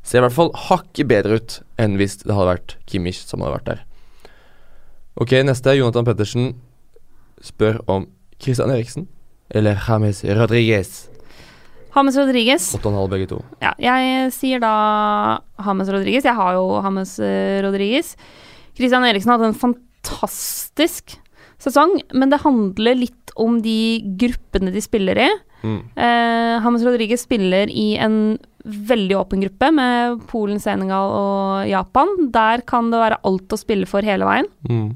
ser 0.05 0.21
i 0.21 0.25
hvert 0.27 0.35
fall 0.35 0.51
hakket 0.67 1.09
bedre 1.09 1.39
ut 1.39 1.57
enn 1.81 1.97
hvis 1.99 2.19
det 2.21 2.31
hadde 2.31 2.51
vært 2.51 2.75
Kimmich 2.87 3.23
som 3.25 3.41
hadde 3.41 3.57
vært 3.57 3.69
der. 3.71 3.81
Ok, 5.17 5.33
neste. 5.47 5.73
Jonathan 5.73 6.05
Pettersen 6.05 6.53
spør 7.43 7.81
om 7.91 8.07
Christian 8.41 8.71
Eriksen 8.73 9.09
eller 9.49 9.79
James 9.87 10.21
Rodriguez. 10.37 10.93
James 11.95 12.17
Rodriguez. 12.19 12.69
8,5 12.75 13.11
begge 13.13 13.29
to. 13.31 13.39
Ja, 13.63 13.71
jeg 13.79 14.31
sier 14.35 14.59
da 14.59 14.73
James 15.63 15.89
Rodriguez. 15.89 16.27
Jeg 16.27 16.35
har 16.35 16.57
jo 16.57 16.65
James 16.83 17.15
eh, 17.23 17.61
Rodriguez. 17.63 18.15
Christian 18.75 19.07
Eriksen 19.07 19.31
hadde 19.31 19.53
en 19.53 19.57
fantastisk 19.57 21.15
sesong, 21.61 21.99
men 22.13 22.29
det 22.33 22.41
handler 22.43 22.97
litt 22.99 23.31
om 23.35 23.61
de 23.63 24.01
gruppene 24.19 24.71
de 24.73 24.81
spiller 24.83 25.19
i. 25.25 25.29
Mm. 25.65 25.79
Eh, 25.97 26.67
Rodriguez 26.85 27.23
spiller 27.25 27.69
i 27.71 27.95
en 27.97 28.37
veldig 28.65 29.15
åpen 29.17 29.41
gruppe 29.43 29.71
med 29.73 30.21
Polen, 30.27 30.59
Senegal 30.59 31.11
og 31.13 31.67
Japan. 31.69 32.07
Der 32.33 32.61
kan 32.65 32.89
det 32.91 33.01
være 33.01 33.19
alt 33.23 33.53
å 33.53 33.59
spille 33.59 33.85
for 33.89 34.01
hele 34.05 34.25
veien. 34.25 34.47
Mm. 34.69 34.95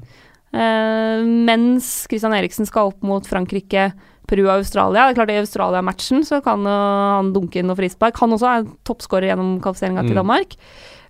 Eh, 0.52 1.24
mens 1.46 2.06
Christian 2.10 2.34
Eriksen 2.34 2.66
skal 2.66 2.90
opp 2.90 3.02
mot 3.06 3.26
Frankrike, 3.26 3.92
Peru 4.30 4.44
og 4.46 4.60
Australia. 4.60 5.08
Det 5.08 5.14
er 5.14 5.18
klart 5.20 5.32
I 5.34 5.40
Australia-matchen 5.42 6.24
så 6.26 6.40
kan 6.42 6.66
han 6.66 7.32
dunke 7.34 7.58
inn 7.58 7.66
noe 7.70 7.78
frispark. 7.78 8.18
Han 8.22 8.36
også 8.36 8.50
er 8.50 8.68
toppskårer 8.86 9.30
gjennom 9.32 9.56
kvalifiseringa 9.62 10.04
til 10.06 10.14
Mm. 10.14 10.20
Danmark. 10.22 10.54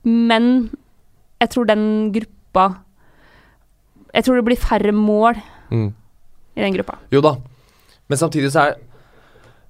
Men 0.05 0.71
jeg 1.41 1.51
tror 1.51 1.67
den 1.67 2.13
gruppa 2.13 2.79
Jeg 4.15 4.25
tror 4.27 4.39
det 4.41 4.45
blir 4.49 4.59
færre 4.61 4.93
mål 4.97 5.41
Mm. 5.71 5.93
i 6.57 6.61
den 6.65 6.75
gruppa. 6.75 6.97
Jo 7.13 7.21
da, 7.23 7.37
men 8.11 8.19
samtidig 8.19 8.51
så 8.51 8.65
er 8.73 8.75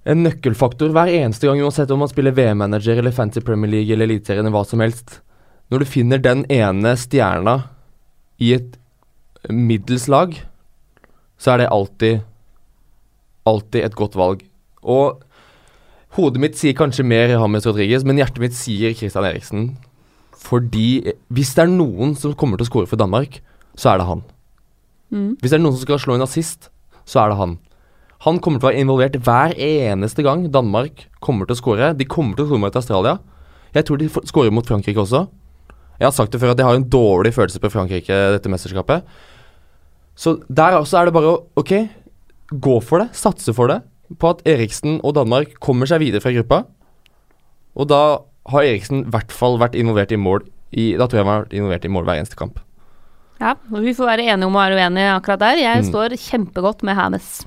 en 0.09 0.23
nøkkelfaktor 0.25 0.89
hver 0.97 1.11
eneste 1.13 1.45
gang, 1.47 1.61
uansett 1.61 1.91
om 1.93 1.99
man 2.01 2.09
spiller 2.09 2.33
VM-manager 2.33 2.97
eller 3.03 3.13
Fancy 3.13 3.41
Premier 3.45 3.69
League 3.71 3.93
eller 3.93 4.07
Eliteserien 4.09 4.47
eller 4.47 4.55
hva 4.57 4.65
som 4.67 4.81
helst. 4.81 5.19
Når 5.71 5.79
du 5.79 5.85
finner 5.85 6.19
den 6.25 6.47
ene 6.49 6.95
stjerna 6.97 7.59
i 8.41 8.55
et 8.57 8.79
middels 9.51 10.09
lag, 10.09 10.33
så 11.39 11.53
er 11.53 11.59
det 11.59 11.69
alltid 11.73 12.23
alltid 13.49 13.85
et 13.85 13.95
godt 13.97 14.17
valg. 14.17 14.43
Og 14.83 15.21
hodet 16.17 16.41
mitt 16.43 16.57
sier 16.59 16.75
kanskje 16.77 17.05
mer 17.07 17.29
James 17.37 17.67
Rodriguez, 17.69 18.05
men 18.05 18.17
hjertet 18.21 18.41
mitt 18.43 18.57
sier 18.57 18.93
Christian 18.97 19.25
Eriksen. 19.29 19.77
Fordi 20.41 21.13
hvis 21.29 21.55
det 21.57 21.65
er 21.67 21.73
noen 21.73 22.17
som 22.17 22.33
kommer 22.35 22.57
til 22.61 22.65
å 22.67 22.71
score 22.73 22.89
for 22.91 23.01
Danmark, 23.01 23.41
så 23.81 23.95
er 23.95 24.01
det 24.01 24.09
han. 24.11 24.23
Mm. 25.11 25.33
Hvis 25.41 25.51
det 25.51 25.59
er 25.59 25.65
noen 25.65 25.77
som 25.77 25.87
skal 25.87 26.01
slå 26.03 26.17
en 26.19 26.27
assist, 26.27 26.69
så 27.09 27.25
er 27.25 27.33
det 27.33 27.41
han. 27.41 27.57
Han 28.27 28.39
kommer 28.45 28.61
til 28.61 28.69
å 28.69 28.71
være 28.71 28.85
involvert 28.85 29.19
hver 29.25 29.55
eneste 29.57 30.25
gang 30.27 30.45
Danmark 30.53 31.07
kommer 31.25 31.49
til 31.49 31.57
å 31.57 31.61
skåre. 31.63 31.93
De 31.97 32.05
kommer 32.05 32.37
til 32.37 32.45
å 32.45 32.51
skåre 32.51 32.65
mot 32.67 32.77
Australia. 32.77 33.17
Jeg 33.73 33.87
tror 33.89 34.01
de 34.01 34.09
skårer 34.11 34.53
mot 34.53 34.67
Frankrike 34.67 35.01
også. 35.01 35.25
Jeg 36.01 36.09
har 36.09 36.17
sagt 36.17 36.35
det 36.35 36.41
før 36.43 36.53
at 36.53 36.61
jeg 36.61 36.69
har 36.69 36.77
en 36.77 36.89
dårlig 36.93 37.33
følelse 37.37 37.61
på 37.63 37.71
Frankrike 37.73 38.19
dette 38.35 38.53
mesterskapet. 38.53 39.09
Så 40.21 40.37
der 40.53 40.77
også 40.77 41.01
er 41.01 41.09
det 41.09 41.17
bare 41.17 41.33
å 41.33 41.41
ok, 41.61 41.75
gå 42.53 42.77
for 42.85 43.01
det, 43.01 43.15
satse 43.17 43.55
for 43.57 43.73
det. 43.73 43.81
På 44.21 44.35
at 44.35 44.45
Eriksen 44.49 44.99
og 45.07 45.15
Danmark 45.17 45.57
kommer 45.63 45.89
seg 45.89 46.03
videre 46.03 46.21
fra 46.25 46.33
gruppa. 46.35 46.65
Og 47.79 47.89
da 47.89 48.03
har 48.53 48.67
Eriksen 48.67 49.05
i 49.05 49.13
hvert 49.15 49.33
fall 49.33 49.61
vært 49.61 49.79
involvert 49.79 50.13
i 50.13 50.21
mål 50.21 50.45
i, 50.71 50.93
Da 50.95 51.09
tror 51.09 51.19
jeg 51.19 51.25
han 51.25 51.33
har 51.33 51.45
vært 51.47 51.57
involvert 51.57 51.87
i 51.87 51.91
mål 51.91 52.05
hver 52.07 52.21
eneste 52.21 52.39
kamp. 52.39 52.61
Ja, 53.41 53.55
og 53.73 53.81
Vi 53.83 53.95
får 53.97 54.07
være 54.11 54.27
enige 54.29 54.47
om 54.47 54.57
å 54.57 54.61
være 54.61 54.77
uenige 54.77 55.15
akkurat 55.17 55.39
der. 55.41 55.57
Jeg 55.57 55.83
Mm. 55.85 55.89
står 55.91 56.17
kjempegodt 56.21 56.83
med 56.83 56.95
Hames. 56.97 57.47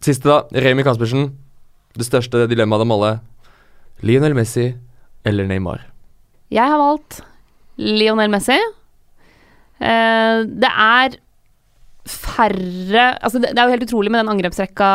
Siste, 0.00 0.22
da. 0.30 0.42
Remi 0.54 0.84
Kaspersen. 0.84 1.32
Det 1.96 2.06
største 2.06 2.46
dilemmaet 2.46 2.74
av 2.74 2.86
dem 2.86 2.92
alle. 2.92 3.20
Lionel 4.02 4.32
Messi 4.34 4.76
eller 5.26 5.44
Neymar? 5.48 5.80
Jeg 6.52 6.62
har 6.70 6.78
valgt 6.78 7.20
Lionel 7.76 8.30
Messi. 8.30 8.54
Eh, 9.80 10.44
det 10.46 10.70
er 10.70 11.16
færre 12.06 13.18
Altså, 13.22 13.40
det, 13.42 13.50
det 13.54 13.58
er 13.58 13.66
jo 13.68 13.74
helt 13.74 13.84
utrolig 13.90 14.10
med 14.10 14.24
den 14.24 14.32
angrepsrekka 14.32 14.86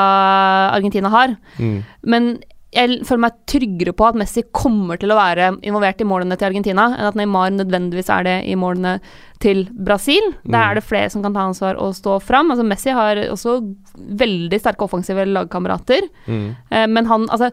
Argentina 0.73 1.09
har, 1.09 1.35
Mm. 1.59 1.83
men 2.03 2.39
jeg 2.73 2.99
føler 3.05 3.21
meg 3.27 3.36
tryggere 3.49 3.93
på 3.93 4.07
at 4.07 4.15
Messi 4.17 4.41
kommer 4.55 4.97
til 4.99 5.12
å 5.13 5.17
være 5.19 5.51
involvert 5.62 6.01
i 6.01 6.07
målene 6.09 6.38
til 6.38 6.47
Argentina, 6.49 6.88
enn 6.97 7.07
at 7.12 7.15
Neymar 7.19 7.51
nødvendigvis 7.53 8.09
er 8.09 8.23
det 8.27 8.36
i 8.49 8.55
målene 8.59 8.95
til 9.43 9.65
Brasil. 9.73 10.21
Der 10.45 10.57
Mm. 10.57 10.69
er 10.71 10.73
det 10.75 10.83
flere 10.83 11.09
som 11.12 11.21
kan 11.21 11.33
ta 11.33 11.39
ansvar 11.45 11.75
og 11.77 11.93
stå 11.93 12.21
fram. 12.21 12.49
Altså, 12.51 12.65
Messi 12.65 12.89
har 12.91 13.15
også 13.29 13.75
veldig 13.97 14.59
sterke 14.59 14.83
offensive 14.88 15.25
lagkamerater, 15.25 16.01
Mm. 16.27 16.55
eh, 16.71 16.88
men 16.88 17.05
han 17.05 17.27
Altså, 17.29 17.51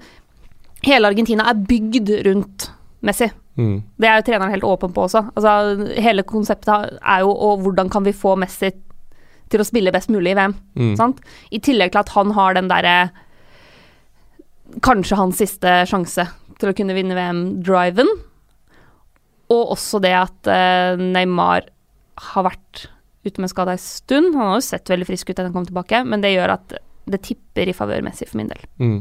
hele 0.82 1.06
Argentina 1.08 1.44
er 1.50 1.54
bygd 1.54 2.24
rundt 2.26 2.70
Messi. 3.02 3.30
Mm. 3.58 3.82
Det 3.98 4.08
er 4.08 4.16
jo 4.22 4.22
treneren 4.32 4.50
helt 4.50 4.62
åpen 4.64 4.92
på 4.94 5.04
også. 5.08 5.30
Altså, 5.36 5.94
hele 6.00 6.22
konseptet 6.22 6.98
er 7.02 7.20
jo 7.20 7.30
og 7.30 7.60
hvordan 7.60 7.90
kan 7.90 8.04
vi 8.04 8.12
få 8.12 8.36
Messi 8.38 8.70
til 9.50 9.60
å 9.60 9.64
spille 9.66 9.92
best 9.92 10.08
mulig 10.08 10.30
i 10.32 10.34
VM. 10.38 10.54
Mm. 10.76 10.96
Sant? 10.96 11.18
I 11.52 11.58
tillegg 11.58 11.90
til 11.92 11.98
at 12.00 12.08
han 12.10 12.30
har 12.32 12.54
den 12.54 12.68
derre 12.68 13.10
Kanskje 14.84 15.18
hans 15.18 15.40
siste 15.40 15.80
sjanse 15.90 16.26
til 16.60 16.70
å 16.70 16.76
kunne 16.76 16.94
vinne 16.96 17.16
VM-driven. 17.16 18.10
Og 19.50 19.74
også 19.74 19.98
det 20.02 20.14
at 20.14 20.50
eh, 20.50 21.00
Neymar 21.00 21.66
har 22.30 22.46
vært 22.46 22.86
ute 23.26 23.42
med 23.42 23.50
skade 23.52 23.74
ei 23.74 23.82
stund. 23.82 24.34
Han 24.36 24.52
har 24.52 24.60
jo 24.60 24.68
sett 24.68 24.90
veldig 24.92 25.08
frisk 25.08 25.30
ut 25.30 25.38
da 25.38 25.48
han 25.48 25.56
kom 25.56 25.66
tilbake, 25.68 26.04
men 26.06 26.22
det 26.22 26.34
gjør 26.34 26.54
at 26.54 26.76
det 27.10 27.22
tipper 27.26 27.70
i 27.70 27.74
favør 27.76 28.04
Messi 28.06 28.28
for 28.28 28.40
min 28.40 28.50
del. 28.52 28.62
Mm. 28.80 29.00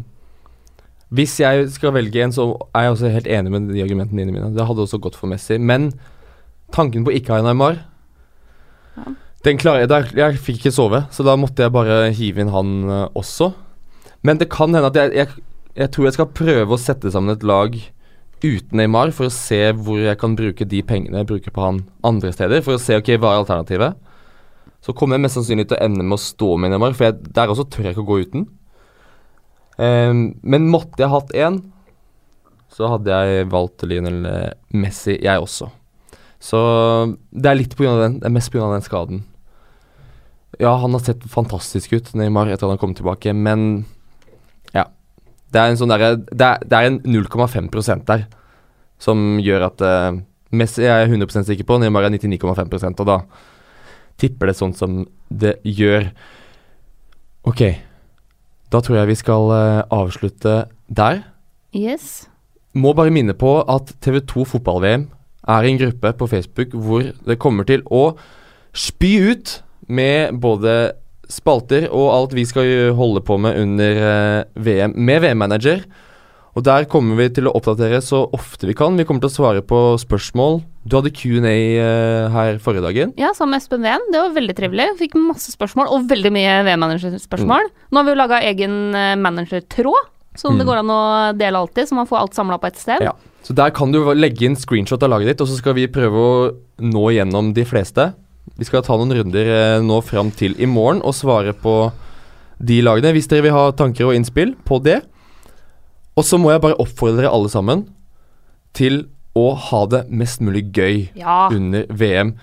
Hvis 1.15 1.39
jeg 1.41 1.69
skal 1.73 1.93
velge 1.95 2.21
en, 2.21 2.34
så 2.34 2.51
er 2.77 2.86
jeg 2.86 2.95
også 2.95 3.13
helt 3.13 3.29
enig 3.38 3.53
med 3.53 3.71
de 3.73 3.84
argumentene 3.84 4.21
dine 4.21 4.34
mine. 4.34 4.51
Det 4.55 4.65
hadde 4.65 4.86
også 4.86 5.01
gått 5.01 5.17
for 5.17 5.32
Messi. 5.32 5.58
Men 5.58 5.91
tanken 6.75 7.05
på 7.05 7.13
ikke 7.15 7.34
å 7.34 7.39
ha 7.39 7.49
Neymar 7.49 7.84
Ja. 8.99 9.12
Den 9.45 9.55
klarer 9.55 9.86
jeg, 9.86 9.88
der, 9.88 10.08
jeg 10.17 10.39
fikk 10.43 10.58
ikke 10.60 10.73
sove, 10.75 10.99
så 11.15 11.23
da 11.23 11.38
måtte 11.39 11.63
jeg 11.63 11.71
bare 11.71 12.10
hive 12.12 12.41
inn 12.43 12.49
han 12.51 12.71
eh, 12.91 13.05
også. 13.15 13.53
Men 14.27 14.41
det 14.41 14.49
kan 14.51 14.75
hende 14.75 14.89
at 14.89 14.97
jeg, 14.99 15.13
jeg, 15.15 15.45
jeg 15.79 15.91
tror 15.93 16.09
jeg 16.09 16.17
skal 16.17 16.35
prøve 16.35 16.75
å 16.75 16.81
sette 16.81 17.11
sammen 17.13 17.35
et 17.35 17.45
lag 17.47 17.75
uten 18.43 18.79
Neymar 18.79 19.11
for 19.15 19.27
å 19.27 19.33
se 19.33 19.59
hvor 19.75 19.99
jeg 19.99 20.19
kan 20.19 20.35
bruke 20.39 20.67
de 20.67 20.79
pengene 20.87 21.21
jeg 21.21 21.29
bruker 21.29 21.55
på 21.55 21.63
han 21.63 21.81
andre 22.07 22.31
steder. 22.35 22.63
For 22.65 22.75
å 22.75 22.81
se 22.81 22.97
ok, 22.99 23.13
hva 23.19 23.33
er 23.33 23.43
alternativet. 23.43 23.97
Så 24.83 24.95
kommer 24.95 25.17
jeg 25.17 25.25
mest 25.25 25.39
sannsynlig 25.39 25.67
til 25.69 25.79
å 25.79 25.83
ende 25.83 26.05
med 26.05 26.15
å 26.15 26.23
stå 26.23 26.53
med 26.59 26.71
Neymar, 26.71 26.95
for 26.95 27.09
jeg, 27.09 27.19
der 27.35 27.51
også 27.51 27.67
tør 27.67 27.89
jeg 27.89 27.95
ikke 27.95 28.05
å 28.05 28.09
gå 28.09 28.21
uten. 28.23 28.45
Um, 29.79 30.21
men 30.43 30.69
måtte 30.71 31.03
jeg 31.03 31.11
hatt 31.11 31.35
én, 31.35 31.59
så 32.75 32.91
hadde 32.93 33.11
jeg 33.11 33.47
valgt 33.51 33.83
Lionel 33.87 34.23
eh, 34.29 34.55
Messi, 34.77 35.15
jeg 35.23 35.41
også. 35.41 35.67
Så 36.39 36.59
det 37.31 37.49
er 37.49 37.57
litt 37.57 37.73
på 37.75 37.83
grunn 37.83 37.97
av 37.97 38.03
den, 38.05 38.17
det 38.21 38.29
er 38.29 38.35
mest 38.35 38.51
pga. 38.53 38.69
den 38.71 38.85
skaden. 38.85 39.23
Ja, 40.59 40.75
han 40.79 40.95
har 40.95 41.03
sett 41.03 41.25
fantastisk 41.31 41.95
ut, 41.95 42.11
Neymar, 42.15 42.51
etter 42.51 42.67
at 42.67 42.75
han 42.75 42.81
kom 42.81 42.95
tilbake, 42.95 43.33
men. 43.35 43.85
Det 45.49 45.62
er 45.62 45.71
en 45.71 45.79
sånn 45.79 45.91
derre 45.91 46.15
Det 46.19 46.45
er, 46.45 46.63
det 46.65 46.77
er 46.77 46.89
en 46.89 46.99
0,5% 47.05 48.05
der 48.09 48.27
som 48.99 49.39
gjør 49.39 49.69
at 49.69 49.81
uh, 49.85 50.17
Messi 50.51 50.83
er 50.83 51.05
jeg 51.05 51.13
100% 51.13 51.47
sikker 51.47 51.67
på, 51.67 51.77
Neymar 51.79 52.07
er 52.07 52.15
99,5% 52.17 52.99
og 52.99 53.07
da 53.07 53.19
tipper 54.19 54.49
det 54.49 54.57
sånn 54.59 54.73
som 54.75 55.05
det 55.31 55.53
gjør. 55.63 56.09
Ok, 57.47 57.62
da 58.73 58.81
tror 58.83 58.99
jeg 58.99 59.12
vi 59.13 59.19
skal 59.21 59.53
uh, 59.53 59.85
avslutte 59.95 60.65
der. 60.91 61.21
Yes. 61.71 62.27
Må 62.75 62.91
bare 62.97 63.13
minne 63.13 63.38
på 63.38 63.59
at 63.62 63.93
TV2 64.03 64.43
Fotball-VM 64.51 65.07
er 65.49 65.69
en 65.69 65.79
gruppe 65.79 66.12
på 66.19 66.27
Facebook 66.27 66.75
hvor 66.75 67.07
det 67.07 67.39
kommer 67.41 67.65
til 67.69 67.85
å 67.88 68.12
spy 68.75 69.15
ut 69.31 69.55
med 69.89 70.38
både 70.41 70.75
spalter 71.29 71.87
og 71.89 72.11
alt 72.13 72.35
vi 72.37 72.45
skal 72.49 72.91
holde 72.97 73.21
på 73.25 73.37
med 73.41 73.57
under 73.61 74.03
uh, 74.03 74.61
VM, 74.61 74.95
med 74.97 75.23
VM-manager. 75.25 75.83
Og 76.57 76.65
Der 76.65 76.87
kommer 76.89 77.15
vi 77.19 77.29
til 77.31 77.47
å 77.47 77.53
oppdatere 77.55 78.01
så 78.03 78.23
ofte 78.35 78.67
vi 78.67 78.75
kan. 78.75 78.97
Vi 78.99 79.05
kommer 79.07 79.23
til 79.23 79.29
å 79.29 79.35
svare 79.35 79.61
på 79.63 79.95
spørsmål. 80.01 80.59
Du 80.83 80.97
hadde 80.97 81.13
Q&A 81.15 81.55
uh, 81.77 82.33
her 82.33 82.59
forrige 82.63 82.83
dagen. 82.87 83.13
Ja, 83.21 83.31
sammen 83.37 83.55
med 83.55 83.63
Espen 83.63 83.85
Ven. 83.85 84.07
Det 84.11 84.23
var 84.25 84.35
veldig 84.35 84.55
trivelig. 84.57 84.89
Fikk 84.99 85.17
masse 85.21 85.53
spørsmål, 85.53 85.91
og 85.93 86.09
veldig 86.09 86.33
mye 86.35 86.59
VM-managerspørsmål. 86.67 87.69
Mm. 87.69 87.85
Nå 87.89 88.01
har 88.01 88.07
vi 88.07 88.15
jo 88.15 88.21
laga 88.23 88.41
egen 88.49 88.79
uh, 88.97 89.13
managertråd, 89.21 90.09
som 90.39 90.55
mm. 90.55 90.61
det 90.61 90.69
går 90.69 90.81
an 90.81 90.93
å 90.93 91.01
dele 91.37 91.61
alltid, 91.61 91.89
så 91.89 91.99
man 91.99 92.09
får 92.09 92.23
alt 92.23 92.39
samla 92.41 92.59
på 92.61 92.71
ett 92.71 92.81
sted. 92.81 93.05
Ja. 93.05 93.13
Så 93.45 93.55
der 93.55 93.71
kan 93.75 93.93
du 93.93 94.01
legge 94.17 94.49
inn 94.49 94.57
screenshot 94.59 95.03
av 95.05 95.13
laget 95.13 95.31
ditt, 95.31 95.45
og 95.45 95.51
så 95.51 95.59
skal 95.61 95.77
vi 95.77 95.87
prøve 95.91 96.25
å 96.25 96.33
nå 96.83 97.05
gjennom 97.15 97.53
de 97.55 97.63
fleste. 97.67 98.09
Vi 98.60 98.67
skal 98.67 98.84
ta 98.84 98.98
noen 99.00 99.13
runder 99.15 99.50
eh, 99.54 99.82
nå 99.84 100.02
fram 100.04 100.34
til 100.36 100.58
i 100.60 100.67
morgen 100.67 101.00
og 101.08 101.15
svare 101.15 101.54
på 101.56 101.76
de 102.60 102.82
lagene. 102.84 103.13
Hvis 103.15 103.30
dere 103.32 103.45
vil 103.45 103.56
ha 103.56 103.69
tanker 103.72 104.10
og 104.10 104.17
innspill 104.17 104.52
på 104.67 104.82
det. 104.84 105.00
Og 106.19 106.26
så 106.28 106.36
må 106.41 106.52
jeg 106.52 106.63
bare 106.65 106.80
oppfordre 106.84 107.22
dere 107.22 107.32
alle 107.32 107.52
sammen 107.52 107.86
til 108.76 109.06
å 109.39 109.54
ha 109.69 109.86
det 109.88 110.02
mest 110.12 110.43
mulig 110.43 110.65
gøy 110.76 111.06
ja. 111.15 111.45
under 111.54 111.88
VM. 111.88 112.34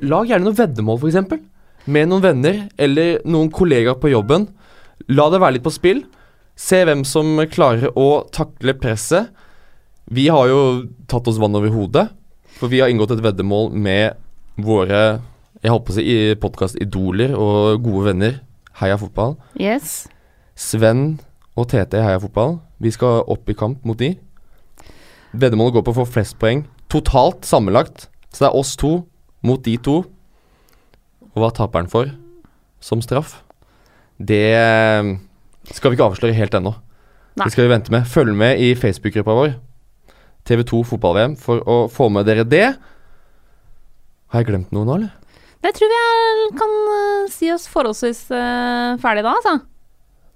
Lag 0.00 0.30
gjerne 0.30 0.46
noen 0.46 0.56
veddemål, 0.56 1.02
f.eks. 1.02 1.36
Med 1.90 2.08
noen 2.08 2.24
venner 2.24 2.62
eller 2.80 3.20
noen 3.28 3.52
kollegaer 3.52 3.98
på 4.00 4.12
jobben. 4.14 4.48
La 5.12 5.28
det 5.32 5.42
være 5.42 5.58
litt 5.58 5.66
på 5.66 5.74
spill. 5.74 6.04
Se 6.56 6.80
hvem 6.86 7.04
som 7.08 7.36
klarer 7.52 7.92
å 7.98 8.24
takle 8.32 8.76
presset. 8.80 9.28
Vi 10.10 10.26
har 10.32 10.48
jo 10.48 10.62
tatt 11.10 11.28
oss 11.30 11.38
vann 11.40 11.54
over 11.54 11.70
hodet, 11.72 12.08
for 12.56 12.72
vi 12.72 12.80
har 12.82 12.90
inngått 12.90 13.12
et 13.14 13.22
veddemål 13.22 13.70
med 13.76 14.16
våre 14.60 15.20
jeg 15.60 15.72
holdt 15.74 15.86
på 15.86 15.92
å 15.92 15.98
si 15.98 16.16
podkast-idoler 16.40 17.34
og 17.36 17.82
gode 17.84 18.06
venner. 18.10 18.38
Heia 18.80 18.96
fotball. 19.00 19.34
Yes. 19.60 20.08
Sven 20.56 21.20
og 21.52 21.68
Tete 21.72 22.00
i 22.00 22.04
Heia 22.04 22.20
fotball. 22.22 22.58
Vi 22.80 22.92
skal 22.94 23.26
opp 23.28 23.50
i 23.50 23.56
kamp 23.56 23.84
mot 23.84 23.98
de. 24.00 24.14
Veddemålet 25.36 25.76
går 25.76 25.84
på 25.84 25.92
å 25.92 25.98
få 26.00 26.08
flest 26.08 26.38
poeng 26.40 26.64
totalt 26.90 27.44
sammenlagt. 27.46 28.08
Så 28.32 28.44
det 28.44 28.48
er 28.50 28.58
oss 28.58 28.72
to 28.80 29.02
mot 29.46 29.60
de 29.64 29.76
to. 29.84 30.00
Og 31.30 31.42
hva 31.42 31.52
taper 31.54 31.84
han 31.84 31.92
for 31.92 32.10
som 32.82 33.02
straff? 33.04 33.42
Det 34.16 34.44
eh, 34.56 35.12
skal 35.70 35.92
vi 35.92 35.98
ikke 35.98 36.08
avsløre 36.08 36.36
helt 36.36 36.56
ennå. 36.56 36.74
Det 37.36 37.52
skal 37.52 37.66
vi 37.66 37.72
vente 37.74 37.92
med. 37.92 38.08
Følg 38.08 38.32
med 38.36 38.60
i 38.60 38.72
Facebook-gruppa 38.76 39.36
vår, 39.36 39.54
TV2 40.48 40.82
fotball-VM, 40.88 41.36
for 41.40 41.62
å 41.68 41.84
få 41.92 42.08
med 42.12 42.26
dere 42.28 42.44
det. 42.48 42.66
Har 44.32 44.42
jeg 44.42 44.50
glemt 44.50 44.74
noe 44.74 44.88
nå, 44.88 44.98
eller? 44.98 45.19
Det 45.60 45.72
tror 45.76 45.92
jeg 45.92 46.52
kan 46.56 46.76
uh, 46.88 47.30
si 47.32 47.50
oss 47.52 47.66
forholdsvis 47.68 48.22
uh, 48.32 48.96
ferdig 49.02 49.24
da, 49.26 49.34
altså. 49.36 49.56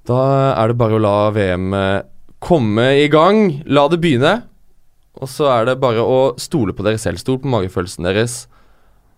Da 0.04 0.18
er 0.52 0.70
det 0.70 0.78
bare 0.80 0.98
å 0.98 1.00
la 1.00 1.14
VM 1.32 1.70
uh, 1.72 2.02
komme 2.44 2.90
i 3.00 3.06
gang. 3.12 3.62
La 3.64 3.86
det 3.88 4.02
begynne. 4.04 4.34
Og 5.16 5.30
så 5.30 5.48
er 5.54 5.70
det 5.70 5.78
bare 5.80 6.04
å 6.04 6.34
stole 6.40 6.74
på 6.76 6.84
dere 6.84 7.00
selv. 7.00 7.22
Stol 7.22 7.40
på 7.40 7.48
magefølelsen 7.48 8.04
deres. 8.04 8.42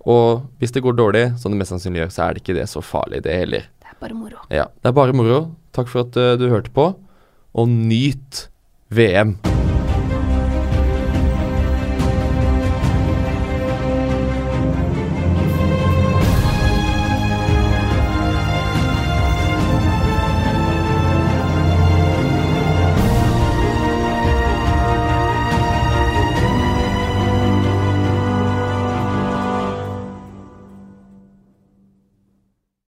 Og 0.06 0.46
hvis 0.62 0.76
det 0.76 0.84
går 0.86 0.94
dårlig, 0.94 1.24
som 1.42 1.50
det 1.50 1.58
mest 1.58 1.74
sannsynlig 1.74 2.04
gjør, 2.04 2.14
så 2.14 2.26
er 2.28 2.36
det 2.36 2.44
ikke 2.44 2.58
det 2.60 2.68
så 2.70 2.84
farlig, 2.84 3.24
det 3.26 3.34
heller. 3.40 3.66
Det 3.82 3.90
er 3.90 3.98
bare 4.04 4.14
moro. 4.14 4.46
Ja, 4.54 4.70
det 4.70 4.92
er 4.92 4.98
bare 5.00 5.16
moro. 5.16 5.42
Takk 5.74 5.90
for 5.90 6.06
at 6.06 6.14
du 6.38 6.46
hørte 6.52 6.70
på, 6.70 6.92
og 7.56 7.66
nyt 7.74 8.46
VM. 8.94 9.34